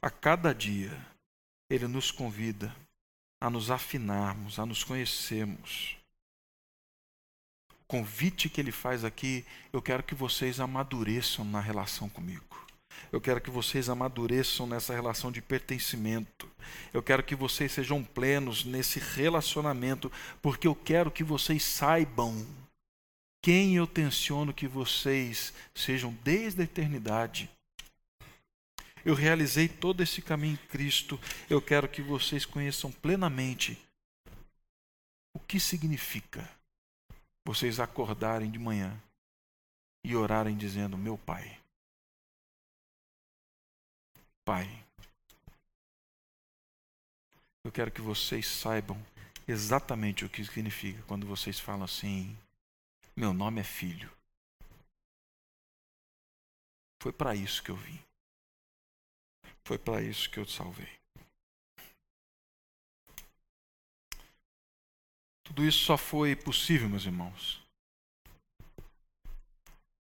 A 0.00 0.10
cada 0.10 0.54
dia, 0.54 0.96
Ele 1.68 1.86
nos 1.86 2.10
convida 2.10 2.74
a 3.40 3.50
nos 3.50 3.70
afinarmos, 3.70 4.58
a 4.58 4.66
nos 4.66 4.84
conhecermos 4.84 5.98
convite 7.94 8.48
que 8.48 8.60
ele 8.60 8.72
faz 8.72 9.04
aqui, 9.04 9.44
eu 9.72 9.80
quero 9.80 10.02
que 10.02 10.16
vocês 10.16 10.58
amadureçam 10.58 11.44
na 11.44 11.60
relação 11.60 12.08
comigo. 12.08 12.42
Eu 13.12 13.20
quero 13.20 13.40
que 13.40 13.50
vocês 13.50 13.88
amadureçam 13.88 14.66
nessa 14.66 14.92
relação 14.92 15.30
de 15.30 15.40
pertencimento. 15.40 16.48
Eu 16.92 17.04
quero 17.04 17.22
que 17.22 17.36
vocês 17.36 17.70
sejam 17.70 18.02
plenos 18.02 18.64
nesse 18.64 18.98
relacionamento, 18.98 20.10
porque 20.42 20.66
eu 20.66 20.74
quero 20.74 21.08
que 21.08 21.22
vocês 21.22 21.62
saibam 21.62 22.44
quem 23.44 23.76
eu 23.76 23.86
tenciono 23.86 24.54
que 24.54 24.66
vocês 24.66 25.52
sejam 25.74 26.14
desde 26.24 26.62
a 26.62 26.64
eternidade. 26.64 27.50
Eu 29.04 29.14
realizei 29.14 29.68
todo 29.68 30.02
esse 30.02 30.22
caminho 30.22 30.54
em 30.54 30.68
Cristo. 30.68 31.20
Eu 31.50 31.60
quero 31.60 31.86
que 31.86 32.00
vocês 32.00 32.46
conheçam 32.46 32.90
plenamente 32.90 33.78
o 35.34 35.38
que 35.38 35.60
significa 35.60 36.50
vocês 37.46 37.78
acordarem 37.78 38.50
de 38.50 38.58
manhã 38.58 38.98
e 40.02 40.16
orarem 40.16 40.56
dizendo: 40.56 40.96
Meu 40.96 41.18
Pai, 41.18 41.60
Pai, 44.42 44.84
eu 47.62 47.70
quero 47.70 47.90
que 47.90 48.00
vocês 48.00 48.46
saibam 48.46 48.96
exatamente 49.46 50.24
o 50.24 50.30
que 50.30 50.42
significa 50.42 51.02
quando 51.02 51.26
vocês 51.26 51.60
falam 51.60 51.84
assim: 51.84 52.34
Meu 53.16 53.32
nome 53.32 53.60
é 53.60 53.64
filho. 53.64 54.10
Foi 57.00 57.12
para 57.12 57.34
isso 57.34 57.62
que 57.62 57.70
eu 57.70 57.76
vim. 57.76 58.02
Foi 59.64 59.78
para 59.78 60.02
isso 60.02 60.28
que 60.28 60.40
eu 60.40 60.44
te 60.44 60.52
salvei. 60.52 60.92
Tudo 65.44 65.64
isso 65.64 65.84
só 65.84 65.96
foi 65.96 66.34
possível, 66.34 66.88
meus 66.88 67.04
irmãos. 67.04 67.62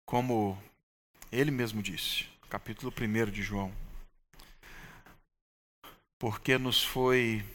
Como 0.05 0.61
ele 1.31 1.51
mesmo 1.51 1.81
disse, 1.81 2.27
capítulo 2.49 2.91
1 2.91 3.31
de 3.31 3.41
João. 3.41 3.73
Porque 6.19 6.57
nos 6.57 6.83
foi 6.83 7.45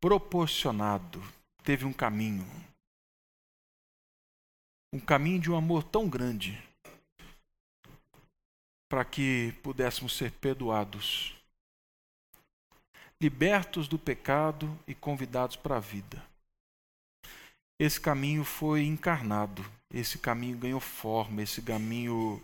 proporcionado, 0.00 1.20
teve 1.62 1.84
um 1.84 1.92
caminho, 1.92 2.46
um 4.94 5.00
caminho 5.00 5.40
de 5.40 5.50
um 5.50 5.56
amor 5.56 5.82
tão 5.82 6.08
grande, 6.08 6.56
para 8.88 9.04
que 9.04 9.50
pudéssemos 9.60 10.16
ser 10.16 10.30
perdoados, 10.30 11.34
libertos 13.20 13.88
do 13.88 13.98
pecado 13.98 14.78
e 14.86 14.94
convidados 14.94 15.56
para 15.56 15.78
a 15.78 15.80
vida. 15.80 16.24
Esse 17.76 18.00
caminho 18.00 18.44
foi 18.44 18.84
encarnado, 18.84 19.64
esse 19.90 20.16
caminho 20.16 20.56
ganhou 20.56 20.78
forma, 20.78 21.42
esse 21.42 21.60
caminho 21.60 22.40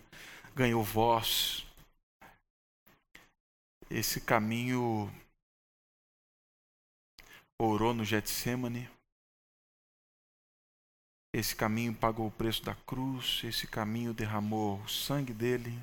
ganhou 0.52 0.82
voz, 0.82 1.64
esse 3.88 4.20
caminho 4.20 5.08
orou 7.60 7.94
no 7.94 8.04
Getsemane, 8.04 8.90
esse 11.32 11.54
caminho 11.54 11.94
pagou 11.94 12.26
o 12.26 12.30
preço 12.30 12.64
da 12.64 12.74
cruz, 12.74 13.42
esse 13.44 13.66
caminho 13.66 14.12
derramou 14.12 14.80
o 14.80 14.88
sangue 14.88 15.32
dele, 15.32 15.78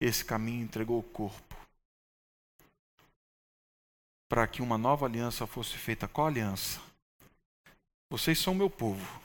esse 0.00 0.24
caminho 0.24 0.64
entregou 0.64 0.98
o 0.98 1.02
corpo. 1.02 1.56
Para 4.28 4.46
que 4.46 4.62
uma 4.62 4.78
nova 4.78 5.04
aliança 5.04 5.46
fosse 5.46 5.76
feita. 5.76 6.08
Qual 6.08 6.26
aliança? 6.26 6.80
Vocês 8.10 8.38
são 8.38 8.54
meu 8.54 8.70
povo. 8.70 9.20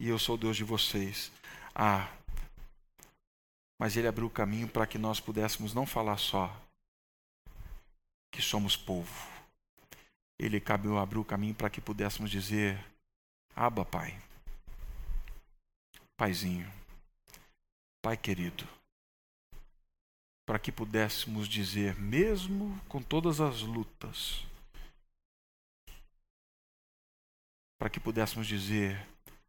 E 0.00 0.08
eu 0.08 0.18
sou 0.18 0.38
Deus 0.38 0.56
de 0.56 0.64
vocês. 0.64 1.30
Ah, 1.74 2.10
mas 3.78 3.96
ele 3.96 4.08
abriu 4.08 4.26
o 4.26 4.30
caminho 4.30 4.68
para 4.68 4.86
que 4.86 4.96
nós 4.96 5.20
pudéssemos 5.20 5.74
não 5.74 5.84
falar 5.84 6.16
só 6.16 6.50
que 8.30 8.40
somos 8.40 8.74
povo. 8.74 9.30
Ele 10.38 10.62
abriu 11.00 11.20
o 11.20 11.24
caminho 11.24 11.54
para 11.54 11.68
que 11.68 11.80
pudéssemos 11.80 12.30
dizer 12.30 12.91
Aba, 13.54 13.84
Pai. 13.84 14.18
Paizinho. 16.16 16.70
Pai 18.02 18.16
querido. 18.16 18.66
Para 20.46 20.58
que 20.58 20.72
pudéssemos 20.72 21.48
dizer, 21.48 21.94
mesmo 21.96 22.78
com 22.88 23.02
todas 23.02 23.40
as 23.40 23.60
lutas, 23.60 24.44
para 27.78 27.90
que 27.90 28.00
pudéssemos 28.00 28.46
dizer, 28.46 29.06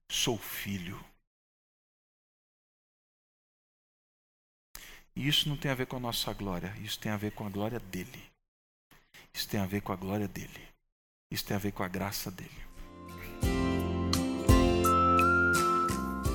sou 0.09 0.37
filho. 0.37 1.03
E 5.15 5.27
isso 5.27 5.47
não 5.47 5.57
tem 5.57 5.71
a 5.71 5.75
ver 5.75 5.85
com 5.85 5.97
a 5.97 5.99
nossa 5.99 6.33
glória, 6.33 6.75
isso 6.77 6.99
tem 6.99 7.11
a 7.11 7.17
ver 7.17 7.31
com 7.31 7.45
a 7.45 7.49
glória 7.49 7.79
dele. 7.79 8.31
Isso 9.33 9.47
tem 9.47 9.59
a 9.59 9.65
ver 9.65 9.81
com 9.81 9.91
a 9.91 9.95
glória 9.95 10.27
dele. 10.27 10.67
Isso 11.31 11.45
tem 11.45 11.55
a 11.55 11.59
ver 11.59 11.71
com 11.71 11.83
a 11.83 11.87
graça 11.87 12.29
dele. 12.31 12.63